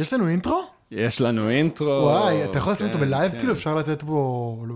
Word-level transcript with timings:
יש 0.00 0.12
לנו 0.12 0.28
אינטרו? 0.28 0.62
יש 0.90 1.20
לנו 1.20 1.50
אינטרו. 1.50 1.88
וואי, 1.88 2.44
אתה 2.44 2.58
יכול 2.58 2.72
לשים 2.72 2.86
אותו 2.86 2.98
כן, 2.98 3.04
בלייב? 3.04 3.32
כן. 3.32 3.38
כאילו, 3.38 3.52
אפשר 3.52 3.74
לתת 3.74 4.02
בו 4.02 4.66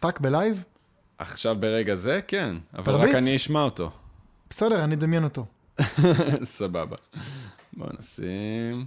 טאק 0.00 0.20
בלייב? 0.20 0.64
עכשיו 1.18 1.56
ברגע 1.60 1.94
זה, 1.94 2.20
כן. 2.28 2.56
אבל. 2.74 2.94
רק 2.94 3.14
אני 3.14 3.36
אשמע 3.36 3.62
אותו. 3.62 3.90
בסדר, 4.50 4.84
אני 4.84 4.94
אדמיין 4.94 5.24
אותו. 5.24 5.46
סבבה. 6.44 6.96
בואו 7.72 7.90
נשים... 7.98 8.86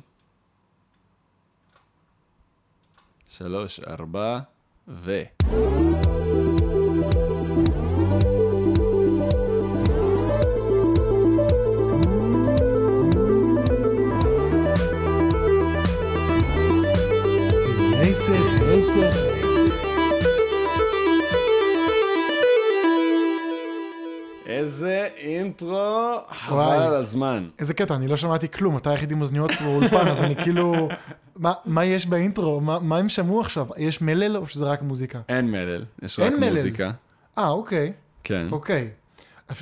שלוש, 3.29 3.79
ארבע, 3.79 4.39
ו... 4.87 5.21
אינטרו, 25.61 26.15
חבל. 26.29 26.61
על 26.81 26.95
הזמן. 26.95 27.49
איזה 27.59 27.73
קטע, 27.73 27.95
אני 27.95 28.07
לא 28.07 28.17
שמעתי 28.17 28.51
כלום, 28.51 28.77
אתה 28.77 28.89
היחיד 28.89 29.11
עם 29.11 29.21
אוזניות 29.21 29.51
באולפן, 29.63 30.07
אז 30.07 30.21
אני 30.23 30.35
כאילו... 30.35 30.89
מה- 31.35 31.53
מה 31.65 31.85
יש 31.85 32.05
באינטרו? 32.05 32.61
מה 32.61 32.79
מה 32.79 32.97
הם 32.97 33.09
שמעו 33.09 33.41
עכשיו? 33.41 33.67
יש 33.77 34.01
מלל 34.01 34.37
או 34.37 34.47
שזה 34.47 34.65
רק 34.65 34.81
מוזיקה? 34.81 35.19
אין 35.29 35.51
מלל, 35.51 35.85
יש 36.03 36.19
רק 36.19 36.33
מלל. 36.33 36.49
מוזיקה. 36.49 36.91
אה, 37.37 37.49
אוקיי. 37.49 37.93
כן. 38.23 38.47
אוקיי. 38.51 38.89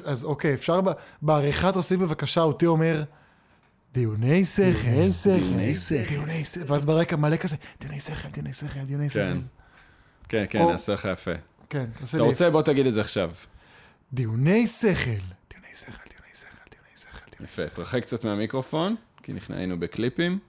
אז 0.06 0.24
אוקיי, 0.26 0.54
אפשר 0.54 0.80
בעריכה 1.22 1.72
תוסיף 1.72 2.00
בבקשה 2.00 2.42
אותי 2.42 2.66
אומר, 2.66 3.04
דיוני 3.94 4.46
שכל, 4.46 4.90
דיוני 4.90 5.14
שכל. 5.76 6.04
דיוני 6.10 6.46
שכל, 6.46 6.74
ואז 6.74 6.86
ברקע 6.86 7.16
מלא 7.16 7.36
כזה, 7.38 7.56
דיוני 7.82 8.00
שכל, 8.00 8.28
דיוני 8.34 8.54
שכל, 8.54 8.80
דיוני 8.86 9.10
שכל. 9.10 9.20
כן. 9.20 9.38
כן, 10.30 10.46
כן, 10.50 10.66
נעשה 10.72 10.94
לך 10.94 11.08
יפה. 11.14 11.32
כן, 11.70 11.86
תעשה 12.00 12.18
אתה 12.18 12.24
לי. 12.24 12.30
רוצה? 12.30 12.50
בוא 12.50 12.62
תגיד 12.62 12.88
את 12.88 12.94
זה 12.94 13.02
עכשיו. 13.02 13.32
דיוני 14.14 14.68
שכל, 14.68 15.24
דיוני 15.74 15.86
שכל, 15.86 16.10
דיוני 16.10 16.34
שכל, 16.34 16.48
דיוני 16.72 16.98
שכל, 16.98 17.32
דיוני 17.32 17.46
יפה, 17.52 17.62
שכל. 17.62 17.76
תרחק 17.76 18.02
קצת 18.02 18.24
מהמיקרופון, 18.24 18.96
כי 19.24 19.34
נכנע- 19.34 19.56
היינו 19.58 19.80
בקליפים. 19.80 20.40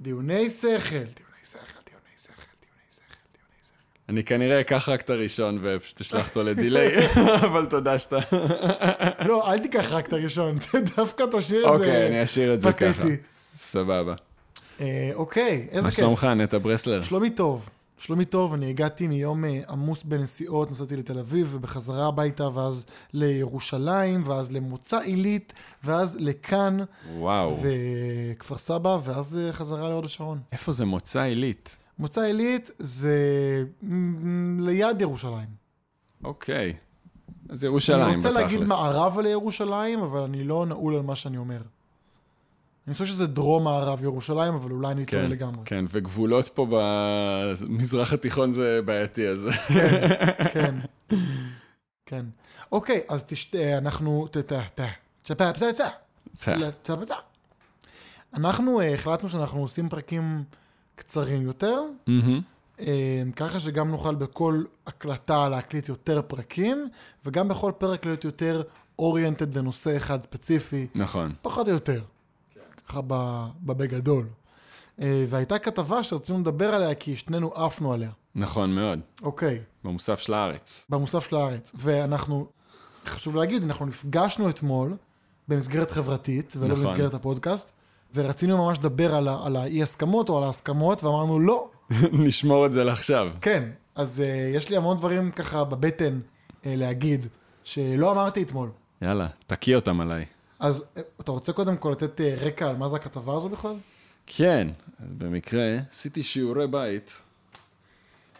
דיוני 0.00 0.50
שכל, 0.50 0.68
דיוני 0.88 1.06
שכל, 1.44 1.58
דיוני 1.86 2.16
שכל, 2.18 2.32
דיוני 2.62 2.90
שכל, 2.90 3.02
דיוני 3.32 3.62
שכל. 3.62 3.74
אני 4.08 4.24
כנראה 4.24 4.60
אקח 4.60 4.88
רק 4.88 5.00
את 5.00 5.10
הראשון 5.10 5.58
ופשוט 5.62 6.00
אשלח 6.00 6.28
אותו 6.28 6.42
לדיליי, 6.48 6.88
אבל 7.46 7.66
תודה 7.66 7.98
שאתה... 7.98 8.18
לא, 9.26 9.52
אל 9.52 9.58
תיקח 9.58 9.86
רק 9.92 10.08
את 10.08 10.12
הראשון, 10.12 10.58
דווקא 10.96 11.24
תשאיר 11.32 11.60
את 11.74 11.78
זה 11.78 11.84
אוקיי, 11.86 12.06
אני 12.06 12.22
אשאיר 12.22 12.54
את 12.54 12.62
זה 12.62 12.72
ככה. 12.72 13.02
סבבה. 13.54 14.14
אה, 14.80 15.10
אוקיי, 15.14 15.66
איזה 15.70 15.82
מה 15.82 15.90
כיף. 15.90 15.96
שלומך, 15.98 16.24
נטע 16.24 16.58
ברסלר? 16.58 17.02
שלומי 17.02 17.30
טוב. 17.30 17.68
שלומי 17.98 18.24
טוב, 18.24 18.54
אני 18.54 18.70
הגעתי 18.70 19.06
מיום 19.06 19.44
אה, 19.44 19.60
עמוס 19.68 20.02
בנסיעות, 20.02 20.70
נסעתי 20.70 20.96
לתל 20.96 21.18
אביב 21.18 21.48
ובחזרה 21.52 22.06
הביתה, 22.06 22.48
ואז 22.54 22.86
לירושלים, 23.12 24.22
ואז 24.26 24.52
למוצא 24.52 24.98
עילית, 24.98 25.52
ואז 25.84 26.16
לכאן, 26.20 26.76
וואו. 27.18 27.58
וכפר 27.62 28.58
סבא, 28.58 28.98
ואז 29.04 29.38
אה, 29.38 29.52
חזרה 29.52 29.88
להוד 29.88 30.04
השרון. 30.04 30.40
איפה 30.52 30.72
זה 30.72 30.84
מוצא 30.84 31.20
עילית? 31.22 31.76
מוצא 31.98 32.20
עילית 32.20 32.70
זה 32.78 33.18
ליד 34.58 35.00
ירושלים. 35.00 35.48
אוקיי. 36.24 36.72
אז 37.48 37.64
ירושלים 37.64 38.00
אני 38.00 38.16
בתכלס. 38.16 38.26
רוצה 38.26 38.40
להגיד 38.40 38.64
מערבה 38.68 39.22
לירושלים, 39.22 39.98
אבל 40.02 40.22
אני 40.22 40.44
לא 40.44 40.66
נעול 40.66 40.94
על 40.94 41.02
מה 41.02 41.16
שאני 41.16 41.36
אומר. 41.36 41.60
אני 42.86 42.92
חושב 42.92 43.06
שזה 43.06 43.26
דרום 43.26 43.64
מערב 43.64 44.04
ירושלים, 44.04 44.54
אבל 44.54 44.70
אולי 44.70 44.92
אני 44.92 45.06
טועה 45.06 45.22
כן, 45.22 45.30
לגמרי. 45.30 45.62
כן, 45.64 45.84
וגבולות 45.88 46.48
פה 46.48 46.66
במזרח 46.70 48.12
התיכון 48.12 48.52
זה 48.52 48.80
בעייתי, 48.84 49.28
אז... 49.28 49.48
כן. 50.52 50.74
כן. 52.06 52.26
אוקיי, 52.72 53.00
אז 53.08 53.24
תשתה, 53.24 53.78
אנחנו... 53.78 54.28
אנחנו 58.34 58.82
החלטנו 58.82 59.28
שאנחנו 59.28 59.60
עושים 59.60 59.88
פרקים 59.88 60.44
קצרים 60.94 61.42
יותר. 61.42 61.80
אה, 62.80 63.22
ככה 63.36 63.60
שגם 63.60 63.90
נוכל 63.90 64.14
בכל 64.14 64.62
הקלטה 64.86 65.48
להקליט 65.48 65.88
יותר 65.88 66.22
פרקים, 66.22 66.88
וגם 67.24 67.48
בכל 67.48 67.72
פרק 67.78 68.06
להיות 68.06 68.24
יותר 68.24 68.62
אוריינטד 68.98 69.58
לנושא 69.58 69.96
אחד 69.96 70.22
ספציפי, 70.22 70.86
נכון. 70.94 71.32
פחות 71.42 71.68
או 71.68 71.72
יותר. 71.72 72.00
ככה 72.88 73.00
ב- 73.06 73.46
בבגדול. 73.62 74.26
אה, 75.00 75.24
והייתה 75.28 75.58
כתבה 75.58 76.02
שרצינו 76.02 76.38
לדבר 76.40 76.74
עליה, 76.74 76.94
כי 76.94 77.16
שנינו 77.16 77.52
עפנו 77.54 77.92
עליה. 77.92 78.10
נכון 78.34 78.74
מאוד. 78.74 79.00
אוקיי. 79.22 79.60
במוסף 79.84 80.20
של 80.20 80.34
הארץ. 80.34 80.86
במוסף 80.90 81.28
של 81.30 81.36
הארץ. 81.36 81.72
ואנחנו, 81.78 82.46
חשוב 83.06 83.36
להגיד, 83.36 83.62
אנחנו 83.62 83.86
נפגשנו 83.86 84.48
אתמול 84.50 84.96
במסגרת 85.48 85.90
חברתית, 85.90 86.54
ולא 86.58 86.74
נכון. 86.74 86.84
במסגרת 86.86 87.14
הפודקאסט, 87.14 87.72
ורצינו 88.14 88.66
ממש 88.66 88.78
לדבר 88.78 89.14
על, 89.14 89.28
ה- 89.28 89.40
על 89.46 89.56
האי-הסכמות 89.56 90.28
או 90.28 90.38
על 90.38 90.44
ההסכמות, 90.44 91.04
ואמרנו 91.04 91.38
לא. 91.40 91.68
נשמור 92.26 92.66
את 92.66 92.72
זה 92.72 92.84
לעכשיו. 92.84 93.28
כן, 93.40 93.68
אז 93.94 94.20
uh, 94.22 94.56
יש 94.56 94.70
לי 94.70 94.76
המון 94.76 94.96
דברים 94.96 95.30
ככה 95.30 95.64
בבטן 95.64 96.20
uh, 96.20 96.54
להגיד, 96.66 97.26
שלא 97.64 98.12
אמרתי 98.12 98.42
אתמול. 98.42 98.70
יאללה, 99.02 99.26
תקיא 99.46 99.76
אותם 99.76 100.00
עליי. 100.00 100.24
אז 100.58 100.84
uh, 100.96 101.00
אתה 101.20 101.30
רוצה 101.30 101.52
קודם 101.52 101.76
כל 101.76 101.90
לתת 101.90 102.20
uh, 102.20 102.44
רקע 102.44 102.70
על 102.70 102.76
מה 102.76 102.88
זה 102.88 102.96
הכתבה 102.96 103.36
הזו 103.36 103.48
בכלל? 103.48 103.74
כן, 104.26 104.68
במקרה 105.00 105.78
עשיתי 105.90 106.22
שיעורי 106.22 106.66
בית. 106.66 107.22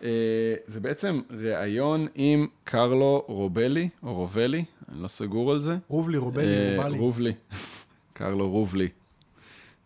אה, 0.02 0.54
זה 0.66 0.80
בעצם 0.80 1.20
ראיון 1.30 2.06
עם 2.14 2.46
קרלו 2.64 3.24
רובלי, 3.26 3.88
או 4.02 4.14
רובלי, 4.14 4.64
אני 4.88 5.02
לא 5.02 5.08
סגור 5.08 5.52
על 5.52 5.60
זה. 5.60 5.76
רובלי, 5.88 6.16
רובלי, 6.16 6.46
אה, 6.46 6.76
רובלי. 6.76 6.98
רובלי. 6.98 7.32
קרלו 8.12 8.50
רובלי. 8.50 8.88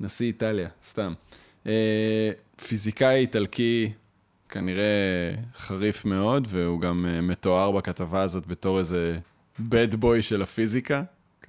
נשיא 0.00 0.26
איטליה, 0.26 0.68
סתם. 0.84 1.12
אה, 1.66 2.30
פיזיקאי 2.68 3.20
איטלקי, 3.20 3.92
כנראה 4.48 5.34
חריף 5.56 6.04
מאוד, 6.04 6.46
והוא 6.50 6.80
גם 6.80 7.06
אה, 7.08 7.20
מתואר 7.20 7.70
בכתבה 7.70 8.22
הזאת 8.22 8.46
בתור 8.46 8.78
איזה 8.78 9.18
bad 9.58 9.94
boy 10.02 10.22
של 10.22 10.42
הפיזיקה. 10.42 11.02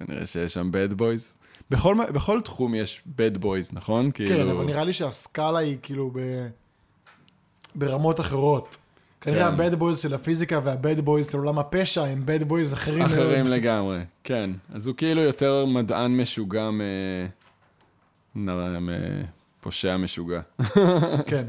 כנראה 0.06 0.26
שיש 0.26 0.54
שם 0.54 0.70
bad 0.72 0.94
boys. 0.98 1.38
בכל, 1.70 1.96
בכל 2.14 2.40
תחום 2.40 2.74
יש 2.74 3.02
bad 3.16 3.42
boys, 3.42 3.70
נכון? 3.72 4.10
כן, 4.14 4.26
כאילו... 4.26 4.50
אבל 4.50 4.64
נראה 4.64 4.84
לי 4.84 4.92
שהסקאלה 4.92 5.58
היא 5.58 5.76
כאילו 5.82 6.10
ב... 6.14 6.18
ברמות 7.74 8.20
אחרות. 8.20 8.76
כנראה 9.20 9.48
כן. 9.48 9.54
ה 9.54 9.59
bad 9.59 9.74
boys 9.74 9.98
של 9.98 10.14
הפיזיקה 10.14 10.60
וה 10.64 10.78
bad 10.78 11.00
boys 11.00 11.30
של 11.30 11.38
עולם 11.38 11.58
הפשע 11.58 12.04
הם 12.04 12.22
bad 12.24 12.42
boys 12.42 12.72
אחרים 12.72 12.98
מאוד. 12.98 13.12
אחרים 13.12 13.46
לגמרי, 13.46 14.00
כן. 14.24 14.50
אז 14.72 14.86
הוא 14.86 14.96
כאילו 14.96 15.20
יותר 15.20 15.64
מדען 15.64 16.16
משוגע 16.16 16.70
מ... 16.70 16.80
מפושע 18.36 19.96
משוגע. 19.96 20.40
כן. 21.30 21.44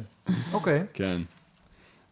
אוקיי. 0.53 0.83
כן. 0.93 1.21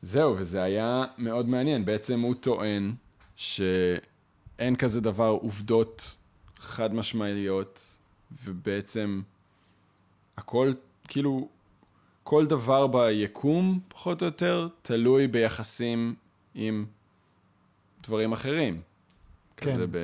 זהו, 0.01 0.35
וזה 0.37 0.63
היה 0.63 1.03
מאוד 1.17 1.49
מעניין. 1.49 1.85
בעצם 1.85 2.19
הוא 2.19 2.35
טוען 2.35 2.93
שאין 3.35 4.75
כזה 4.77 5.01
דבר 5.01 5.37
עובדות 5.41 6.17
חד 6.61 6.93
משמעיות, 6.93 7.97
ובעצם 8.43 9.21
הכל, 10.37 10.73
כאילו, 11.07 11.47
כל 12.23 12.45
דבר 12.45 12.87
ביקום, 12.87 13.79
פחות 13.87 14.21
או 14.21 14.25
יותר, 14.25 14.67
תלוי 14.81 15.27
ביחסים 15.27 16.15
עם 16.55 16.85
דברים 18.03 18.31
אחרים. 18.31 18.81
כן. 19.57 19.71
כזה 19.71 19.85
ב... 19.91 19.97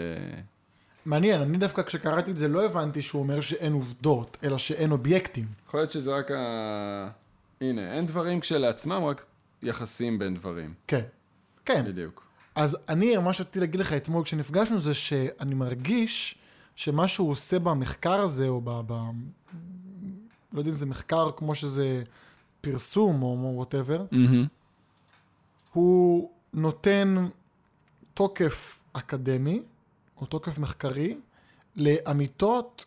מעניין, 1.06 1.42
אני 1.42 1.58
דווקא 1.58 1.82
כשקראתי 1.82 2.32
את 2.32 2.38
זה 2.38 2.48
לא 2.48 2.66
הבנתי 2.66 3.02
שהוא 3.02 3.22
אומר 3.22 3.42
שאין 3.42 3.74
עובדות, 3.74 4.38
אלא 4.44 4.58
שאין 4.58 4.92
אובייקטים. 4.92 5.46
יכול 5.68 5.80
להיות 5.80 5.92
שזה 5.92 6.16
רק 6.16 6.32
ה... 6.32 7.10
הנה, 7.62 7.94
אין 7.94 8.06
דברים 8.06 8.40
כשלעצמם, 8.40 9.04
רק 9.04 9.26
יחסים 9.64 10.20
בין 10.20 10.36
דברים. 10.36 10.74
כן. 10.88 11.04
כן. 11.66 11.86
בדיוק. 11.86 12.28
אז 12.56 12.78
אני, 12.90 13.18
מה 13.18 13.34
שרציתי 13.34 13.60
להגיד 13.60 13.80
לך 13.80 13.94
אתמול 13.94 14.24
כשנפגשנו 14.24 14.80
זה 14.80 14.94
שאני 14.94 15.56
מרגיש 15.56 16.38
שמה 16.78 17.08
שהוא 17.08 17.32
עושה 17.32 17.60
במחקר 17.60 18.20
הזה, 18.20 18.48
או 18.48 18.62
ב... 18.62 18.82
ב... 18.88 18.94
לא 20.54 20.60
יודע 20.60 20.70
אם 20.70 20.76
זה 20.76 20.86
מחקר 20.86 21.32
כמו 21.32 21.56
שזה 21.56 22.04
פרסום 22.62 23.24
או 23.24 23.52
whatever, 23.56 24.06
הוא 25.74 26.32
נותן 26.54 27.28
תוקף 28.14 28.80
אקדמי, 28.94 29.62
או 30.22 30.26
תוקף 30.26 30.58
מחקרי, 30.58 31.18
לאמיתות 31.76 32.86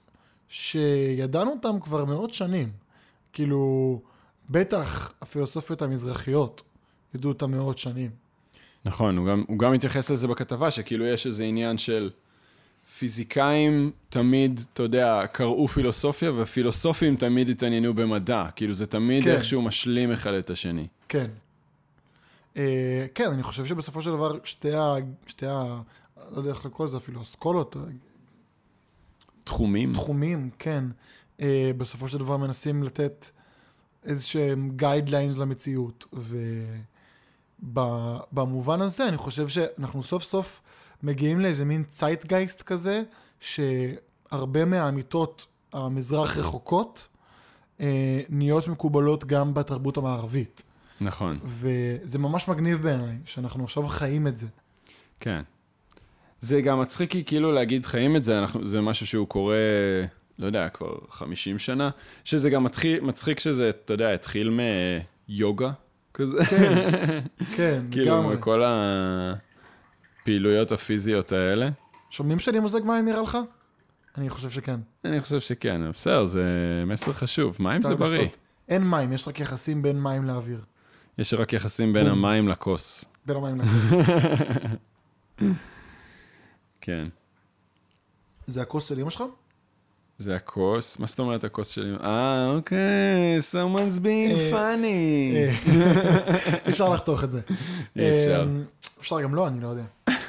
שידענו 0.48 1.50
אותן 1.50 1.80
כבר 1.80 2.04
מאות 2.04 2.34
שנים. 2.34 2.72
כאילו, 3.32 4.00
בטח 4.50 5.12
הפילוסופיות 5.22 5.82
המזרחיות 5.82 6.62
ידעו 7.14 7.32
אותן 7.32 7.50
מאות 7.50 7.78
שנים. 7.78 8.10
נכון, 8.84 9.16
הוא 9.16 9.26
גם, 9.26 9.44
הוא 9.48 9.58
גם 9.58 9.72
מתייחס 9.72 10.10
לזה 10.10 10.28
בכתבה, 10.28 10.70
שכאילו 10.70 11.06
יש 11.06 11.26
איזה 11.26 11.44
עניין 11.44 11.78
של 11.78 12.10
פיזיקאים 12.98 13.90
תמיד, 14.08 14.60
אתה 14.72 14.82
יודע, 14.82 15.26
קראו 15.32 15.68
פילוסופיה, 15.68 16.32
ופילוסופים 16.36 17.16
תמיד 17.16 17.48
התעניינו 17.48 17.94
במדע. 17.94 18.46
כאילו, 18.56 18.74
זה 18.74 18.86
תמיד 18.86 19.24
כן. 19.24 19.30
איכשהו 19.30 19.62
משלים 19.62 20.12
אחד 20.12 20.32
את 20.32 20.50
השני. 20.50 20.86
כן. 21.08 21.30
אה, 22.56 23.06
כן, 23.14 23.30
אני 23.32 23.42
חושב 23.42 23.66
שבסופו 23.66 24.02
של 24.02 24.10
דבר 24.10 24.38
שתי 24.44 24.74
ה... 24.74 24.94
שתי 25.26 25.46
ה... 25.46 25.80
לא 26.30 26.38
יודע 26.38 26.50
איך 26.50 26.66
לקרוא 26.66 26.86
לזה 26.86 26.96
אפילו, 26.96 27.22
אסכולות, 27.22 27.76
תחומים. 29.44 29.92
תחומים, 29.92 30.50
כן. 30.58 30.84
אה, 31.40 31.70
בסופו 31.76 32.08
של 32.08 32.18
דבר 32.18 32.36
מנסים 32.36 32.82
לתת 32.82 33.30
איזה 34.04 34.26
שהם 34.26 34.70
guidelines 34.76 35.36
למציאות. 35.36 36.04
ובמובן 37.62 38.80
הזה 38.80 39.08
אני 39.08 39.16
חושב 39.16 39.48
שאנחנו 39.48 40.02
סוף 40.02 40.24
סוף 40.24 40.60
מגיעים 41.02 41.40
לאיזה 41.40 41.64
מין 41.64 41.84
צייטגייסט 41.88 42.62
כזה, 42.62 43.02
שהרבה 43.40 44.64
מהאמיתות 44.64 45.46
המזרח 45.72 46.36
רחוקות 46.36 47.08
אה, 47.80 48.20
נהיות 48.28 48.68
מקובלות 48.68 49.24
גם 49.24 49.54
בתרבות 49.54 49.96
המערבית. 49.96 50.62
נכון, 51.00 51.38
וזה 51.44 52.18
ממש 52.18 52.48
מגניב 52.48 52.82
בעיניי, 52.82 53.16
שאנחנו 53.24 53.64
עכשיו 53.64 53.88
חיים 53.88 54.26
את 54.26 54.36
זה. 54.36 54.46
כן. 55.20 55.42
זה 56.40 56.60
גם 56.60 56.80
מצחיק 56.80 57.10
כי 57.10 57.24
כאילו 57.24 57.52
להגיד 57.52 57.86
חיים 57.86 58.16
את 58.16 58.24
זה, 58.24 58.38
אנחנו, 58.38 58.66
זה 58.66 58.80
משהו 58.80 59.06
שהוא 59.06 59.28
קורה, 59.28 59.56
לא 60.38 60.46
יודע, 60.46 60.68
כבר 60.68 60.94
50 61.10 61.58
שנה, 61.58 61.90
שזה 62.24 62.50
גם 62.50 62.64
מתחיל, 62.64 63.00
מצחיק 63.00 63.40
שזה, 63.40 63.68
אתה 63.68 63.94
יודע, 63.94 64.14
התחיל 64.14 64.58
מיוגה 65.28 65.70
כזה. 66.14 66.44
כן, 66.44 67.20
כן, 67.56 67.84
כאילו, 67.90 68.06
לגמרי. 68.06 68.36
כל 68.40 68.62
הפעילויות 70.22 70.72
הפיזיות 70.72 71.32
האלה. 71.32 71.68
שומעים 72.10 72.38
שאני 72.38 72.58
מוזג 72.58 72.80
מים 72.84 73.04
נראה 73.04 73.22
לך? 73.22 73.38
אני 74.18 74.30
חושב 74.30 74.50
שכן. 74.50 74.80
אני 75.04 75.20
חושב 75.20 75.40
שכן, 75.40 75.90
בסדר, 75.92 76.24
זה 76.24 76.44
מסר 76.86 77.12
חשוב. 77.12 77.56
מים 77.60 77.82
זה 77.82 77.94
בריא. 77.94 78.28
אין 78.68 78.90
מים, 78.90 79.12
יש 79.12 79.28
רק 79.28 79.40
יחסים 79.40 79.82
בין 79.82 80.02
מים 80.02 80.24
לאוויר. 80.24 80.60
יש 81.18 81.34
רק 81.34 81.52
יחסים 81.52 81.92
בין. 81.92 82.06
המים 82.06 82.48
לכוס. 82.48 83.04
בין 83.26 83.36
המים 83.36 83.60
לכוס. 83.60 84.08
כן. 86.80 87.08
זה 88.46 88.62
הכוס 88.62 88.88
של 88.88 89.00
אמא 89.00 89.10
שלך? 89.10 89.24
זה 90.18 90.36
הכוס, 90.36 90.98
מה 90.98 91.06
זאת 91.06 91.18
אומרת 91.18 91.44
הכוס 91.44 91.68
שלי? 91.68 91.96
אה, 92.02 92.50
אוקיי, 92.56 93.38
someone's 93.38 93.98
being 93.98 94.34
אה, 94.34 94.50
funny. 94.50 95.34
אה, 95.36 95.54
אי 96.66 96.70
אפשר 96.70 96.88
לחתוך 96.88 97.24
את 97.24 97.30
זה. 97.30 97.40
אי 97.96 98.18
אפשר. 98.18 98.46
אה, 98.56 98.62
אפשר 99.00 99.20
גם 99.20 99.34
לא, 99.34 99.48
אני 99.48 99.60
לא 99.60 99.68
יודע. 99.68 99.82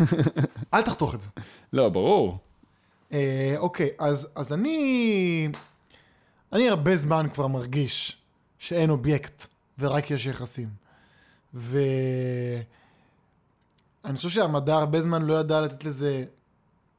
אל 0.74 0.82
תחתוך 0.82 1.16
את 1.16 1.22
זה. 1.22 1.28
לא, 1.74 1.90
ברור. 1.90 2.38
אה, 3.14 3.56
אוקיי, 3.58 3.90
אז, 4.00 4.32
אז 4.36 4.54
אני... 4.54 5.48
אני 6.54 6.70
הרבה 6.70 6.96
זמן 6.96 7.28
כבר 7.34 7.48
מרגיש 7.48 8.18
שאין 8.60 8.90
אובייקט 8.90 9.48
ורק 9.80 10.12
יש 10.12 10.26
יחסים. 10.26 10.70
ואני 11.54 12.64
חושב 14.16 14.30
שהמדע 14.30 14.76
הרבה 14.76 15.02
זמן 15.02 15.22
לא 15.22 15.40
ידע 15.40 15.62
לתת 15.62 15.84
לזה 15.84 16.24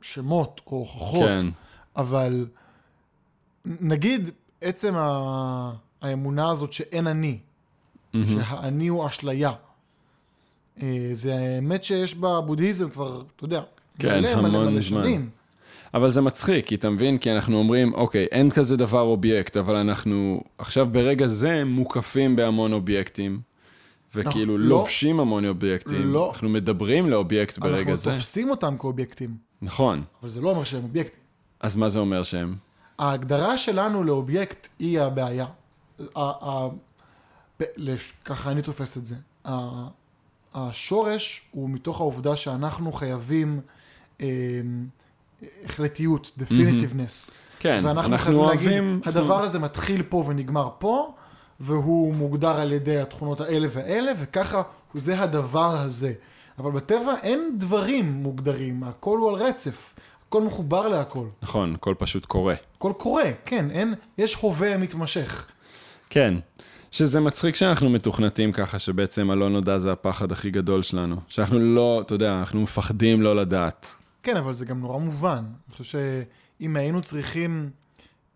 שמות 0.03 0.61
או 0.67 0.77
הוכחות, 0.77 1.29
כן. 1.29 1.47
אבל 1.97 2.47
נגיד 3.65 4.31
עצם 4.61 4.95
ה... 4.97 5.73
האמונה 6.03 6.51
הזאת 6.51 6.73
שאין 6.73 7.07
אני, 7.07 7.39
מהמם. 8.13 8.27
שהאני 8.27 8.89
הוא 8.89 9.07
אשליה. 9.07 9.53
אה, 10.83 11.09
זה 11.13 11.35
האמת 11.35 11.85
שיש 11.85 12.15
בבודהיזם 12.15 12.91
כבר, 12.91 13.23
אתה 13.37 13.45
יודע, 13.45 13.63
כן, 13.99 14.21
מלא 14.21 14.29
המון 14.29 14.51
מלא 14.51 14.81
זמן. 14.81 14.81
שנים. 14.81 15.31
אבל 15.95 16.11
זה 16.11 16.21
מצחיק, 16.21 16.67
כי 16.67 16.75
אתה 16.75 16.91
מבין? 16.91 17.19
כי 17.19 17.33
אנחנו 17.33 17.59
אומרים, 17.59 17.95
אוקיי, 17.95 18.25
אין 18.25 18.51
כזה 18.51 18.77
דבר 18.77 19.01
אובייקט, 19.01 19.57
אבל 19.57 19.75
אנחנו 19.77 20.45
עכשיו 20.59 20.87
ברגע 20.93 21.27
זה 21.27 21.65
מוקפים 21.65 22.37
בהמון 22.37 22.73
אובייקטים, 22.73 23.41
וכאילו 24.15 24.59
לא. 24.59 24.69
לובשים 24.69 25.21
המון 25.21 25.45
אובייקטים. 25.45 26.13
לא. 26.13 26.31
אנחנו 26.31 26.49
מדברים 26.49 27.11
לאובייקט 27.11 27.59
ברגע 27.59 27.79
אנחנו 27.79 27.97
זה. 27.97 28.11
תופסים 28.11 28.51
אותם 28.51 28.77
כאובייקטים, 28.79 29.37
נכון. 29.63 30.03
אבל 30.23 30.31
זה 30.31 30.41
לא 30.41 30.51
אומר 30.51 30.65
שהם 30.65 30.83
אובייקטים. 30.83 31.21
אז 31.61 31.77
מה 31.77 31.89
זה 31.89 31.99
אומר 31.99 32.23
שהם? 32.23 32.55
ההגדרה 32.99 33.59
שלנו 33.59 34.05
לאובייקט 34.05 34.69
היא 34.79 35.01
הבעיה. 35.01 35.47
ככה 38.25 38.51
אני 38.51 38.63
תופס 38.63 38.97
את 38.97 39.07
זה. 39.07 39.17
השורש 40.55 41.43
הוא 41.51 41.71
מתוך 41.71 42.01
העובדה 42.01 42.37
שאנחנו 42.37 42.93
חייבים 42.93 43.61
אה, 44.21 44.27
החלטיות, 45.65 46.31
definitiveness. 46.39 47.33
כן, 47.59 47.81
ואנחנו 47.85 48.13
אנחנו 48.13 48.19
חייבים 48.19 48.41
אוהבים... 48.41 49.01
להגיד, 49.05 49.09
הדבר 49.09 49.43
הזה 49.43 49.59
מתחיל 49.59 50.03
פה 50.03 50.25
ונגמר 50.27 50.69
פה, 50.79 51.15
והוא 51.61 52.15
מוגדר 52.15 52.61
על 52.61 52.73
ידי 52.73 53.01
התכונות 53.01 53.41
האלה 53.41 53.69
והאלה, 53.71 54.13
וככה 54.21 54.63
זה 54.95 55.21
הדבר 55.23 55.77
הזה. 55.77 56.13
אבל 56.59 56.71
בטבע 56.71 57.15
אין 57.23 57.55
דברים 57.59 58.13
מוגדרים, 58.13 58.85
הכל 58.85 59.19
הוא 59.19 59.29
על 59.29 59.35
רצף, 59.35 59.95
הכל 60.29 60.43
מחובר 60.43 60.89
להכל. 60.89 61.27
נכון, 61.43 61.75
הכל 61.75 61.95
פשוט 61.99 62.25
קורה. 62.25 62.55
הכל 62.77 62.93
קורה, 62.99 63.31
כן, 63.45 63.71
אין, 63.71 63.95
יש 64.19 64.35
הווה 64.35 64.77
מתמשך. 64.77 65.47
כן. 66.11 66.35
שזה 66.93 67.21
מצחיק 67.21 67.57
שאנחנו 67.57 67.91
מתוכנתים 67.91 68.53
ככה, 68.53 68.79
שבעצם 68.79 69.31
הלא 69.31 69.51
נודע 69.51 69.79
זה 69.79 69.93
הפחד 69.93 70.33
הכי 70.33 70.51
גדול 70.51 70.83
שלנו. 70.83 71.17
שאנחנו 71.29 71.59
לא, 71.59 72.01
אתה 72.07 72.15
יודע, 72.15 72.39
אנחנו 72.39 72.61
מפחדים 72.61 73.23
לא 73.23 73.37
לדעת. 73.37 73.95
כן, 74.23 74.37
אבל 74.37 74.55
זה 74.55 74.65
גם 74.65 74.81
נורא 74.81 74.99
מובן. 74.99 75.45
אני 75.69 75.77
חושב 75.77 75.85
שאם 75.85 76.77
היינו 76.77 77.03
צריכים 77.03 77.71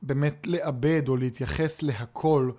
באמת 0.02 0.46
לאבד 0.46 1.08
או 1.08 1.16
להתייחס 1.16 1.82
להכל 1.82 2.50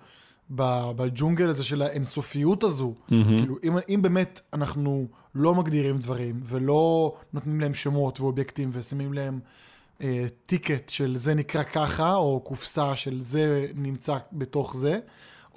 בג'ונגל 0.50 1.48
הזה 1.48 1.64
של 1.64 1.82
האינסופיות 1.82 2.64
הזו, 2.64 2.94
כאילו, 3.08 3.56
אם, 3.64 3.76
אם 3.88 4.02
באמת 4.02 4.40
אנחנו 4.52 5.06
לא 5.34 5.54
מגדירים 5.54 5.98
דברים 5.98 6.40
ולא 6.44 7.14
נותנים 7.32 7.60
להם 7.60 7.74
שמות 7.74 8.20
ואובייקטים 8.20 8.70
ושמים 8.72 9.12
להם 9.12 9.40
אה, 10.02 10.26
טיקט 10.46 10.88
של 10.88 11.16
זה 11.16 11.34
נקרא 11.34 11.62
ככה, 11.62 12.14
או 12.14 12.40
קופסה 12.40 12.96
של 12.96 13.22
זה 13.22 13.66
נמצא 13.74 14.16
בתוך 14.32 14.76
זה, 14.76 14.98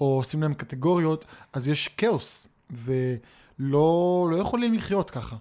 או 0.02 0.16
עושים 0.16 0.42
להם 0.42 0.54
קטגוריות, 0.54 1.26
אז 1.54 1.68
יש 1.68 1.88
כאוס, 1.88 2.48
ולא 2.72 4.28
לא 4.32 4.38
יכולים 4.38 4.74
לחיות 4.74 5.10
ככה. 5.10 5.36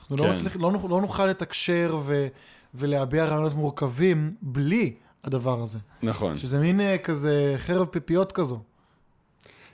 אנחנו 0.00 0.16
כן. 0.16 0.22
לא, 0.22 0.30
מצליח, 0.30 0.56
לא, 0.56 0.72
לא 0.90 1.00
נוכל 1.00 1.26
לתקשר 1.26 1.98
ו, 2.04 2.26
ולהביע 2.74 3.24
רעיונות 3.24 3.54
מורכבים 3.54 4.34
בלי 4.42 4.94
הדבר 5.24 5.62
הזה. 5.62 5.78
נכון. 6.02 6.38
שזה 6.38 6.60
מין 6.60 6.80
אה, 6.80 6.98
כזה 6.98 7.54
חרב 7.58 7.86
פיפיות 7.86 8.32
כזו. 8.32 8.60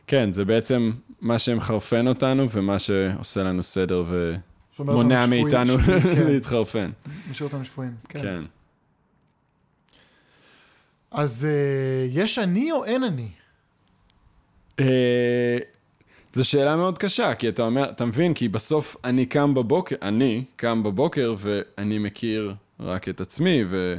כן, 0.07 0.33
זה 0.33 0.45
בעצם 0.45 0.93
מה 1.21 1.39
שמחרפן 1.39 2.07
אותנו 2.07 2.51
ומה 2.51 2.79
שעושה 2.79 3.43
לנו 3.43 3.63
סדר 3.63 4.05
ומונע 4.79 5.25
אותנו 5.25 5.27
שפויים, 5.27 5.45
מאיתנו 5.45 5.79
כן, 6.17 6.27
להתחרפן. 6.27 6.91
משאיר 7.31 7.49
אותם 7.49 7.65
שפויים. 7.65 7.95
כן. 8.09 8.21
כן. 8.23 8.43
אז 11.11 11.47
אה, 11.51 12.07
יש 12.11 12.39
אני 12.39 12.73
או 12.73 12.85
אין 12.85 13.05
אני? 13.05 13.29
אה, 14.81 15.59
זו 16.33 16.49
שאלה 16.49 16.77
מאוד 16.77 16.99
קשה, 16.99 17.35
כי 17.35 17.49
אתה 17.49 17.63
אומר, 17.63 17.91
אתה 17.91 18.05
מבין, 18.05 18.35
כי 18.35 18.49
בסוף 18.49 18.97
אני 19.05 19.27
קם 19.27 19.55
בבוקר, 19.55 19.97
אני 20.03 20.45
קם 20.57 20.83
בבוקר 20.83 21.35
ואני 21.39 21.99
מכיר 21.99 22.55
רק 22.81 23.09
את 23.09 23.21
עצמי, 23.21 23.65
ו... 23.67 23.97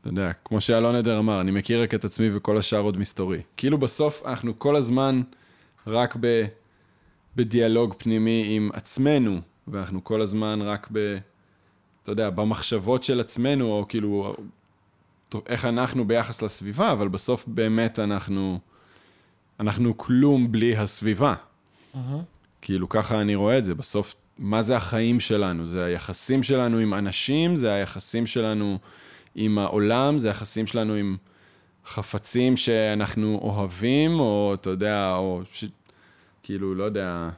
אתה 0.00 0.08
יודע, 0.08 0.32
כמו 0.44 0.60
שאלון 0.60 0.94
עדר 0.94 1.18
אמר, 1.18 1.40
אני 1.40 1.50
מכיר 1.50 1.82
רק 1.82 1.94
את 1.94 2.04
עצמי 2.04 2.36
וכל 2.36 2.58
השאר 2.58 2.80
עוד 2.80 2.98
מסתורי. 2.98 3.40
כאילו 3.56 3.78
בסוף 3.78 4.22
אנחנו 4.26 4.58
כל 4.58 4.76
הזמן 4.76 5.22
רק 5.86 6.16
ב... 6.20 6.44
בדיאלוג 7.36 7.94
פנימי 7.98 8.44
עם 8.48 8.70
עצמנו, 8.72 9.40
ואנחנו 9.68 10.04
כל 10.04 10.20
הזמן 10.20 10.62
רק 10.62 10.88
ב... 10.92 11.16
אתה 12.02 12.12
יודע, 12.12 12.30
במחשבות 12.30 13.02
של 13.02 13.20
עצמנו, 13.20 13.72
או 13.72 13.84
כאילו, 13.88 14.34
איך 15.46 15.64
אנחנו 15.64 16.04
ביחס 16.04 16.42
לסביבה, 16.42 16.92
אבל 16.92 17.08
בסוף 17.08 17.44
באמת 17.46 17.98
אנחנו... 17.98 18.58
אנחנו 19.60 19.96
כלום 19.96 20.52
בלי 20.52 20.76
הסביבה. 20.76 21.34
כאילו, 22.62 22.88
ככה 22.88 23.20
אני 23.20 23.34
רואה 23.34 23.58
את 23.58 23.64
זה. 23.64 23.74
בסוף, 23.74 24.14
מה 24.38 24.62
זה 24.62 24.76
החיים 24.76 25.20
שלנו? 25.20 25.66
זה 25.66 25.84
היחסים 25.84 26.42
שלנו 26.42 26.78
עם 26.78 26.94
אנשים, 26.94 27.56
זה 27.56 27.72
היחסים 27.72 28.26
שלנו 28.26 28.78
עם 29.34 29.58
העולם, 29.58 30.18
זה 30.18 30.28
היחסים 30.28 30.66
שלנו 30.66 30.94
עם 30.94 31.16
חפצים 31.86 32.56
שאנחנו 32.56 33.38
אוהבים, 33.42 34.20
או 34.20 34.54
אתה 34.54 34.70
יודע, 34.70 35.14
או 35.16 35.40
ש... 35.52 35.64
כאילו, 36.42 36.74
לא 36.74 36.84
יודע... 36.84 37.28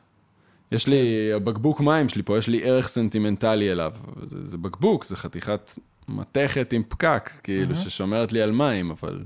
יש 0.73 0.87
לי, 0.87 1.33
הבקבוק 1.33 1.81
מים 1.81 2.09
שלי 2.09 2.23
פה, 2.23 2.39
יש 2.39 2.49
לי 2.49 2.65
ערך 2.65 2.89
סנטימנטלי 2.89 3.73
אליו. 3.73 3.95
זה, 4.23 4.45
זה 4.45 4.59
בקבוק, 4.59 5.05
זה 5.05 5.17
חתיכת 5.17 5.71
מתכת 6.09 6.73
עם 6.73 6.83
פקק, 6.89 7.31
כאילו, 7.43 7.77
ששומרת 7.77 8.33
לי 8.33 8.43
על 8.43 8.53
מים, 8.53 8.91
אבל... 8.91 9.25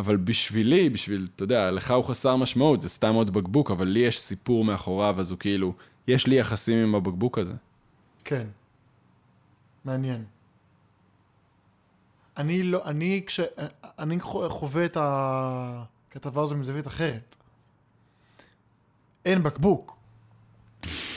אבל 0.00 0.16
בשבילי, 0.16 0.90
בשביל, 0.90 1.28
אתה 1.36 1.44
יודע, 1.44 1.70
לך 1.70 1.90
הוא 1.90 2.04
חסר 2.04 2.36
משמעות, 2.36 2.80
זה 2.80 2.88
סתם 2.88 3.14
עוד 3.14 3.30
בקבוק, 3.30 3.70
אבל 3.70 3.88
לי 3.88 4.00
יש 4.00 4.20
סיפור 4.20 4.64
מאחוריו, 4.64 5.20
אז 5.20 5.30
הוא 5.30 5.38
כאילו, 5.38 5.72
יש 6.08 6.26
לי 6.26 6.34
יחסים 6.34 6.78
עם 6.78 6.94
הבקבוק 6.94 7.38
הזה. 7.38 7.54
כן. 8.24 8.46
מעניין. 9.84 10.24
אני 12.36 12.62
לא, 12.62 12.80
אני 12.84 13.22
כש... 13.26 13.40
אני 13.98 14.20
חווה 14.48 14.84
את 14.84 14.96
הכתבה 15.00 16.42
הזו 16.42 16.56
מזווית 16.56 16.86
אחרת. 16.86 17.36
אין 19.24 19.42
בקבוק. 19.42 19.98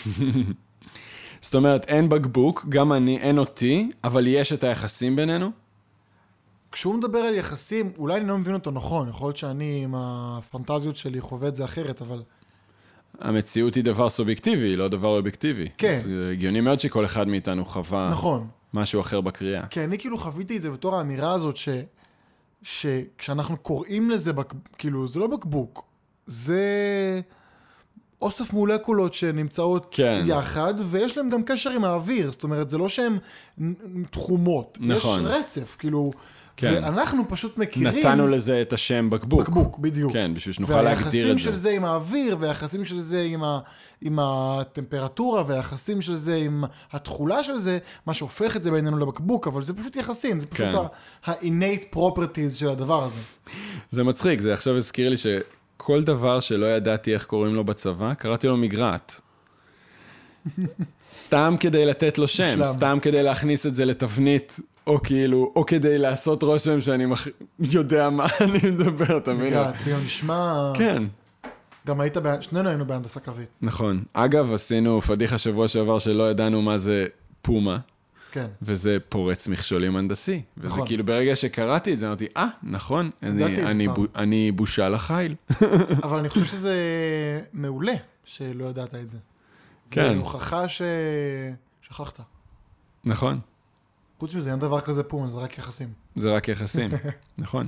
זאת 1.42 1.56
אומרת, 1.56 1.86
אין 1.86 2.10
בקבוק, 2.10 2.66
גם 2.70 2.94
אני, 2.94 3.20
אין 3.20 3.38
אותי, 3.38 3.92
אבל 4.04 4.28
יש 4.28 4.54
את 4.54 4.64
היחסים 4.64 5.16
בינינו? 5.16 5.52
כשהוא 6.74 6.96
מדבר 6.96 7.20
על 7.20 7.36
יחסים, 7.36 7.92
אולי 7.98 8.18
אני 8.18 8.28
לא 8.28 8.38
מבין 8.38 8.54
אותו 8.54 8.72
נכון, 8.72 9.10
יכול 9.10 9.28
להיות 9.28 9.38
שאני 9.38 9.84
עם 9.84 9.96
הפנטזיות 9.98 10.98
שלי 10.98 11.22
חווה 11.22 11.48
את 11.48 11.56
זה 11.56 11.66
אחרת, 11.66 12.02
אבל... 12.02 12.24
המציאות 13.20 13.76
היא 13.76 13.84
דבר 13.84 14.10
סובייקטיבי, 14.10 14.76
לא 14.76 14.88
דבר 14.88 15.18
אובייקטיבי. 15.18 15.68
כן. 15.78 15.90
זה 15.90 16.30
הגיוני 16.32 16.62
מאוד 16.62 16.80
שכל 16.80 17.06
אחד 17.06 17.28
מאיתנו 17.28 17.66
חווה 17.66 18.10
נכון. 18.12 18.48
משהו 18.74 19.02
אחר 19.02 19.22
בקריאה. 19.22 19.66
כי 19.66 19.84
אני 19.84 19.98
כאילו 19.98 20.18
חוויתי 20.18 20.58
את 20.58 20.62
זה 20.62 20.72
בתור 20.72 20.96
האמירה 20.96 21.34
הזאת, 21.34 21.58
ש... 21.58 21.70
שכשאנחנו 22.64 23.58
קוראים 23.58 24.10
לזה, 24.10 24.34
בק... 24.34 24.54
כאילו, 24.78 25.08
זה 25.08 25.20
לא 25.20 25.28
בקבוק, 25.28 25.84
זה 26.28 26.62
אוסף 28.22 28.54
מולקולות 28.54 29.14
שנמצאות 29.14 29.88
כן. 29.92 30.24
יחד, 30.28 30.74
ויש 30.90 31.18
להם 31.18 31.30
גם 31.30 31.44
קשר 31.44 31.70
עם 31.70 31.84
האוויר, 31.84 32.32
זאת 32.32 32.44
אומרת, 32.44 32.70
זה 32.70 32.78
לא 32.78 32.90
שהן 32.90 33.18
תחומות. 34.12 34.78
נכון. 34.82 35.20
יש 35.20 35.26
רצף, 35.26 35.76
כאילו, 35.80 36.12
כן. 36.58 36.74
ואנחנו 36.74 37.24
פשוט 37.30 37.58
מכירים... 37.58 37.98
נתנו 38.00 38.28
לזה 38.28 38.62
את 38.62 38.74
השם 38.74 39.10
בקבוק. 39.10 39.42
בקבוק, 39.42 39.78
בדיוק. 39.80 40.14
כן, 40.14 40.34
בשביל 40.34 40.54
שנוכל 40.54 40.82
להגדיר 40.82 41.08
את 41.08 41.14
והיחסים 41.14 41.38
זה. 41.38 41.44
של 41.44 41.56
זה 41.56 41.70
עם 41.70 41.86
האוויר, 41.86 42.38
והיחסים 42.40 42.86
של 42.86 43.00
זה 43.00 43.22
עם, 43.22 43.44
ה, 43.44 43.60
עם 44.02 44.20
הטמפרטורה, 44.22 45.44
והיחסים 45.48 46.02
של 46.02 46.16
זה 46.16 46.36
עם 46.36 46.64
התכולה 46.92 47.44
של 47.44 47.58
זה, 47.58 47.80
מה 48.06 48.14
שהופך 48.14 48.56
את 48.56 48.64
זה 48.64 48.72
בינינו 48.72 48.98
לבקבוק, 48.98 49.48
אבל 49.48 49.64
זה 49.64 49.74
פשוט 49.74 49.96
יחסים, 49.96 50.40
זה 50.40 50.46
פשוט 50.46 50.66
כן. 50.66 51.32
ה-innate 51.32 51.96
properties 51.96 52.52
של 52.56 52.70
הדבר 52.70 53.04
הזה. 53.04 53.20
זה 53.90 54.04
מצחיק, 54.04 54.42
זה 54.42 54.54
עכשיו 54.54 54.78
הזכיר 54.78 55.10
לי 55.10 55.16
שכל 55.18 56.04
דבר 56.04 56.40
שלא 56.40 56.66
ידעתי 56.66 57.14
איך 57.14 57.26
קוראים 57.26 57.56
לו 57.56 57.64
בצבא, 57.64 58.14
קראתי 58.14 58.48
לו 58.48 58.58
מגרעת. 58.58 59.22
סתם 61.14 61.56
כדי 61.60 61.86
לתת 61.86 62.18
לו 62.18 62.28
שם. 62.28 62.64
סתם 62.64 62.98
כדי 63.02 63.24
להכניס 63.24 63.66
את 63.66 63.76
זה 63.76 63.86
לתבנית, 63.86 64.60
או 64.88 65.04
כאילו, 65.04 65.52
או 65.56 65.66
כדי 65.66 65.98
לעשות 65.98 66.44
רושם 66.44 66.82
שאני 66.82 67.06
מח... 67.06 67.28
יודע 67.60 68.10
מה 68.10 68.26
אני 68.42 68.60
מדבר, 68.72 69.18
אתה 69.18 69.34
מבין? 69.34 69.48
רגע, 69.48 69.72
תראו, 69.84 70.00
נשמע... 70.06 70.72
כן, 70.76 71.04
גם 71.88 72.02
היית, 72.02 72.18
ב... 72.18 72.42
שנינו 72.42 72.70
היינו 72.70 72.86
בהנדסה 72.86 73.20
קרבית. 73.20 73.58
נכון. 73.62 74.04
אגב, 74.14 74.54
עשינו 74.54 75.02
פדיחה 75.02 75.38
שבוע 75.38 75.68
שעבר 75.68 76.00
שלא 76.00 76.32
ידענו 76.32 76.62
מה 76.62 76.78
זה 76.78 77.06
פומה, 77.42 77.78
כן. 78.32 78.48
וזה 78.62 78.98
פורץ 79.10 79.48
מכשולים 79.48 79.96
הנדסי. 79.96 80.42
וזה 80.58 80.68
נכון. 80.68 80.88
כאילו, 80.88 81.06
ברגע 81.06 81.36
שקראתי 81.36 81.94
את 81.94 81.98
זה, 81.98 82.08
אמרתי, 82.08 82.28
אה, 82.38 82.48
נכון, 82.64 83.10
אני, 83.24 83.64
אני. 83.64 83.88
בו, 83.88 84.06
אני 84.16 84.52
בושה 84.52 84.90
לחיל. 84.90 85.36
אבל 86.04 86.20
אני 86.20 86.30
חושב 86.30 86.46
שזה 86.46 86.76
מעולה 87.54 87.94
שלא 88.26 88.66
ידעת 88.66 88.96
את 88.96 89.10
זה. 89.10 89.18
כן. 89.92 90.14
זה 90.14 90.20
הוכחה 90.20 90.66
ששכחת. 90.68 92.20
נכון. 93.06 93.40
חוץ 94.24 94.36
מזה, 94.36 94.52
אין 94.52 94.60
דבר 94.60 94.82
כזה 94.82 95.04
פום, 95.04 95.30
זה 95.30 95.38
רק 95.38 95.58
יחסים. 95.58 95.88
זה 96.16 96.36
רק 96.36 96.48
יחסים, 96.48 96.92
נכון. 97.38 97.68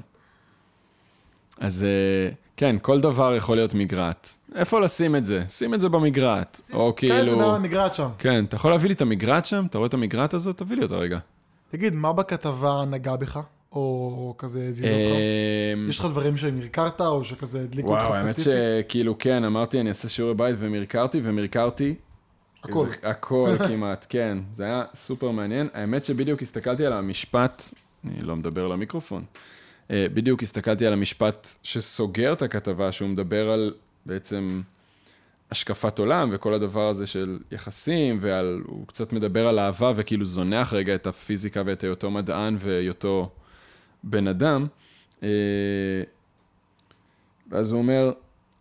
אז 1.60 1.84
אה, 1.84 2.34
כן, 2.58 2.76
כל 2.82 3.02
דבר 3.02 3.36
יכול 3.36 3.56
להיות 3.58 3.74
מגרעת. 3.74 4.38
איפה 4.56 4.80
לשים 4.80 5.16
את 5.16 5.26
זה? 5.26 5.44
שים 5.48 5.74
את 5.74 5.82
זה 5.82 5.90
במגרעת. 5.90 6.62
או 6.74 6.94
כן, 6.98 7.08
זה 7.08 7.14
כאילו... 7.14 7.38
מעל 7.38 7.56
המגרעת 7.56 7.96
שם. 7.96 8.10
כן, 8.18 8.46
אתה 8.46 8.56
יכול 8.56 8.72
להביא 8.72 8.88
לי 8.88 8.94
את 8.94 9.02
המגרעת 9.02 9.46
שם? 9.46 9.66
אתה 9.70 9.78
רואה 9.78 9.88
את 9.88 9.94
המגרעת 9.94 10.34
הזאת? 10.34 10.58
תביא 10.58 10.76
לי 10.76 10.84
אותה 10.84 10.96
רגע. 10.96 11.20
תגיד, 11.72 11.94
מה 11.94 12.14
בכתבה 12.14 12.84
נגע 12.88 13.16
בך? 13.16 13.40
או 13.72 14.36
כזה 14.38 14.66
הזיז 14.70 14.86
אותך? 14.86 15.20
אמ, 15.76 15.90
יש 15.90 16.00
לך 16.00 16.06
דברים 16.06 16.38
שמרקרת, 16.38 17.02
או 17.02 17.24
שכזה 17.24 17.62
הדליקו 17.62 17.90
אותך 17.90 18.04
וואו, 18.04 18.14
האמת 18.14 18.32
ספציפית? 18.36 18.54
שכאילו, 18.88 19.18
כן, 19.20 19.44
אמרתי, 19.44 19.80
אני 19.80 19.90
אעשה 19.90 20.10
שיעורי 20.10 20.36
בית 20.36 20.56
ומרקרתי, 20.60 21.20
ומרקרתי. 21.24 21.96
הכל. 22.70 22.86
איזה- 22.86 23.10
הכל 23.10 23.56
כמעט, 23.68 24.06
כן. 24.10 24.38
זה 24.52 24.64
היה 24.64 24.84
סופר 24.94 25.32
מעניין. 25.32 25.68
האמת 25.74 26.06
שבדיוק 26.06 26.42
הסתכלתי 26.42 26.86
על 26.86 26.94
המשפט, 26.94 27.64
אני 28.06 28.22
לא 28.22 28.36
מדבר 28.36 28.68
למיקרופון, 28.68 29.24
אה, 29.92 30.08
בדיוק 30.14 30.44
הסתכלתי 30.44 30.86
על 30.88 30.94
המשפט 30.94 31.48
שסוגר 31.64 32.34
את 32.34 32.42
הכתבה, 32.42 32.92
שהוא 32.92 33.10
מדבר 33.10 33.50
על 33.50 33.74
בעצם 34.06 34.62
השקפת 35.52 36.00
עולם 36.00 36.30
וכל 36.34 36.54
הדבר 36.54 36.88
הזה 36.90 37.08
של 37.08 37.40
יחסים, 37.52 38.18
ועל, 38.22 38.62
הוא 38.66 38.88
קצת 38.88 39.14
מדבר 39.14 39.48
על 39.48 39.60
אהבה 39.60 39.92
וכאילו 39.96 40.26
זונח 40.26 40.74
רגע 40.74 40.96
את 40.96 41.08
הפיזיקה 41.08 41.64
ואת 41.66 41.84
היותו 41.84 42.12
מדען 42.12 42.58
והיותו 42.60 43.30
בן 44.04 44.28
אדם. 44.28 44.68
אה, 45.24 45.30
ואז 47.52 47.72
הוא 47.72 47.82
אומר, 47.82 48.12